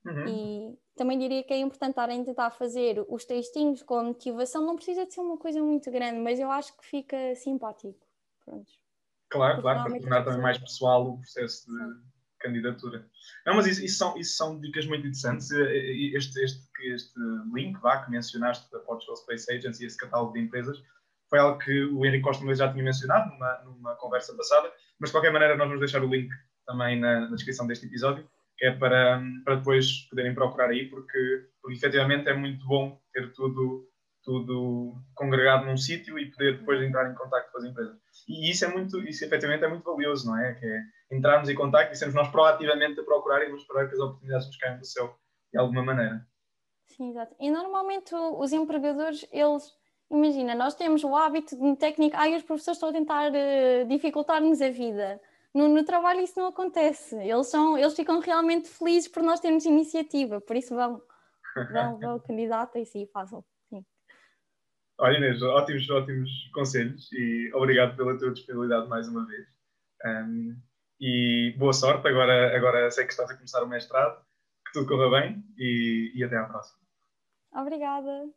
Uhum. 0.04 0.28
E 0.28 0.80
também 0.95 1.19
diria 1.19 1.43
que 1.43 1.54
é 1.54 1.58
importante 1.58 1.91
estarem 1.91 2.21
a 2.21 2.26
tentar 2.26 2.50
fazer 2.52 3.06
os 3.08 3.26
textinhos 3.26 3.84
com 3.84 4.04
motivação, 4.04 4.65
não 4.65 4.76
precisa 4.76 5.06
de 5.06 5.13
ser 5.13 5.21
uma 5.21 5.38
coisa 5.38 5.62
muito 5.62 5.91
grande, 5.91 6.19
mas 6.19 6.39
eu 6.39 6.50
acho 6.50 6.76
que 6.78 6.86
fica 6.86 7.36
simpático. 7.36 8.00
Pronto. 8.43 8.71
Claro, 9.30 9.62
claro, 9.62 9.84
para 9.84 10.00
tornar 10.00 10.24
também 10.24 10.41
mais 10.41 10.58
pessoal 10.58 11.08
o 11.08 11.17
processo 11.17 11.67
de. 11.67 12.14
Candidatura. 12.46 13.06
Não, 13.46 13.56
mas 13.56 13.68
isso, 13.68 13.84
isso, 13.84 13.98
são, 13.98 14.18
isso 14.18 14.38
são 14.38 14.60
dicas 14.60 14.86
muito 14.86 15.08
interessantes. 15.08 15.50
Este, 15.52 16.44
este, 16.44 16.62
este 16.94 17.20
link 17.54 17.80
vá, 17.80 18.04
que 18.04 18.12
mencionaste 18.12 18.72
da 18.72 18.80
Portugal 18.80 19.18
Space 19.18 19.52
Agency, 19.52 19.86
esse 19.86 19.98
catálogo 19.98 20.34
de 20.34 20.40
empresas, 20.40 20.82
foi 21.30 21.40
algo 21.40 21.58
que 21.60 21.86
o 21.86 22.06
Henrique 22.06 22.24
Costa 22.24 22.54
já 22.54 22.72
tinha 22.72 22.84
mencionado 22.84 23.32
numa, 23.32 23.62
numa 23.64 23.96
conversa 23.96 24.36
passada, 24.36 24.72
mas 25.00 25.10
de 25.10 25.14
qualquer 25.14 25.32
maneira 25.32 25.56
nós 25.56 25.68
vamos 25.68 25.80
deixar 25.80 26.04
o 26.04 26.08
link 26.08 26.30
também 26.66 27.00
na, 27.00 27.22
na 27.22 27.36
descrição 27.36 27.68
deste 27.68 27.86
episódio 27.86 28.28
que 28.58 28.66
é 28.66 28.72
para, 28.72 29.22
para 29.44 29.56
depois 29.56 30.08
poderem 30.10 30.34
procurar 30.34 30.70
aí, 30.70 30.86
porque, 30.90 31.48
porque 31.62 31.78
efetivamente 31.78 32.30
é 32.30 32.34
muito 32.34 32.66
bom 32.66 33.00
ter 33.14 33.32
tudo, 33.34 33.88
tudo 34.26 34.96
congregado 35.14 35.66
num 35.66 35.78
sítio 35.78 36.18
e 36.18 36.32
poder 36.32 36.58
depois 36.58 36.82
entrar 36.82 37.10
em 37.10 37.16
contato 37.16 37.52
com 37.52 37.60
as 37.60 37.64
empresas. 37.64 37.96
E 38.28 38.50
isso 38.50 38.66
é 38.66 38.68
muito, 38.68 39.00
isso 39.08 39.24
efetivamente 39.24 39.64
é 39.64 39.68
muito 39.68 39.84
valioso, 39.84 40.28
não 40.28 40.38
é? 40.38 40.56
Que 40.56 40.66
é 40.66 40.82
entrarmos 41.12 41.48
em 41.48 41.56
contato 41.56 41.94
e 41.94 41.96
sermos 41.96 42.16
nós 42.16 42.28
proativamente 42.30 43.00
a 43.00 43.04
procurar 43.04 43.44
e 43.44 43.46
vamos 43.46 43.62
esperar 43.62 43.88
que 43.88 43.94
as 43.94 44.00
oportunidades 44.00 44.48
nos 44.48 44.58
caiam 44.58 44.80
do 44.80 44.86
céu 44.86 45.16
de 45.54 45.60
alguma 45.60 45.84
maneira. 45.84 46.28
Sim, 46.88 47.10
exato. 47.12 47.36
E 47.40 47.52
normalmente 47.52 48.14
os 48.16 48.52
empregadores, 48.52 49.28
eles, 49.32 49.72
imagina, 50.10 50.56
nós 50.56 50.74
temos 50.74 51.04
o 51.04 51.16
hábito 51.16 51.56
de 51.56 51.76
técnica, 51.76 52.18
ai, 52.18 52.36
os 52.36 52.44
professores 52.44 52.78
estão 52.78 52.90
a 52.90 52.94
tentar 52.94 53.32
uh, 53.32 53.88
dificultar-nos 53.88 54.62
a 54.62 54.70
vida. 54.70 55.22
No, 55.54 55.68
no, 55.68 55.86
trabalho 55.86 56.22
isso 56.22 56.38
não 56.40 56.48
acontece. 56.48 57.16
Eles, 57.16 57.48
são, 57.48 57.78
eles 57.78 57.94
ficam 57.96 58.20
realmente 58.20 58.68
felizes 58.70 59.08
por 59.08 59.24
nós 59.24 59.40
termos 59.40 59.66
iniciativa, 59.66 60.42
por 60.42 60.56
isso 60.56 60.76
vão, 60.76 61.02
vão, 61.72 62.00
vão 62.00 62.20
candidatem-se 62.28 63.04
e 63.04 63.08
façam. 63.08 63.44
Olha 64.98 65.18
Inês, 65.18 65.42
ótimos, 65.42 65.90
ótimos 65.90 66.50
conselhos 66.54 67.12
e 67.12 67.52
obrigado 67.54 67.98
pela 67.98 68.18
tua 68.18 68.32
disponibilidade 68.32 68.88
mais 68.88 69.08
uma 69.10 69.26
vez. 69.26 69.48
Um, 70.06 70.56
e 71.00 71.54
boa 71.58 71.74
sorte, 71.74 72.08
agora, 72.08 72.56
agora 72.56 72.90
sei 72.90 73.06
que 73.06 73.12
estás 73.12 73.30
a 73.30 73.36
começar 73.36 73.62
o 73.62 73.68
mestrado, 73.68 74.24
que 74.66 74.72
tudo 74.74 74.88
corra 74.88 75.20
bem 75.20 75.44
e, 75.58 76.14
e 76.16 76.24
até 76.24 76.38
à 76.38 76.46
próxima. 76.46 76.80
Obrigada. 77.54 78.30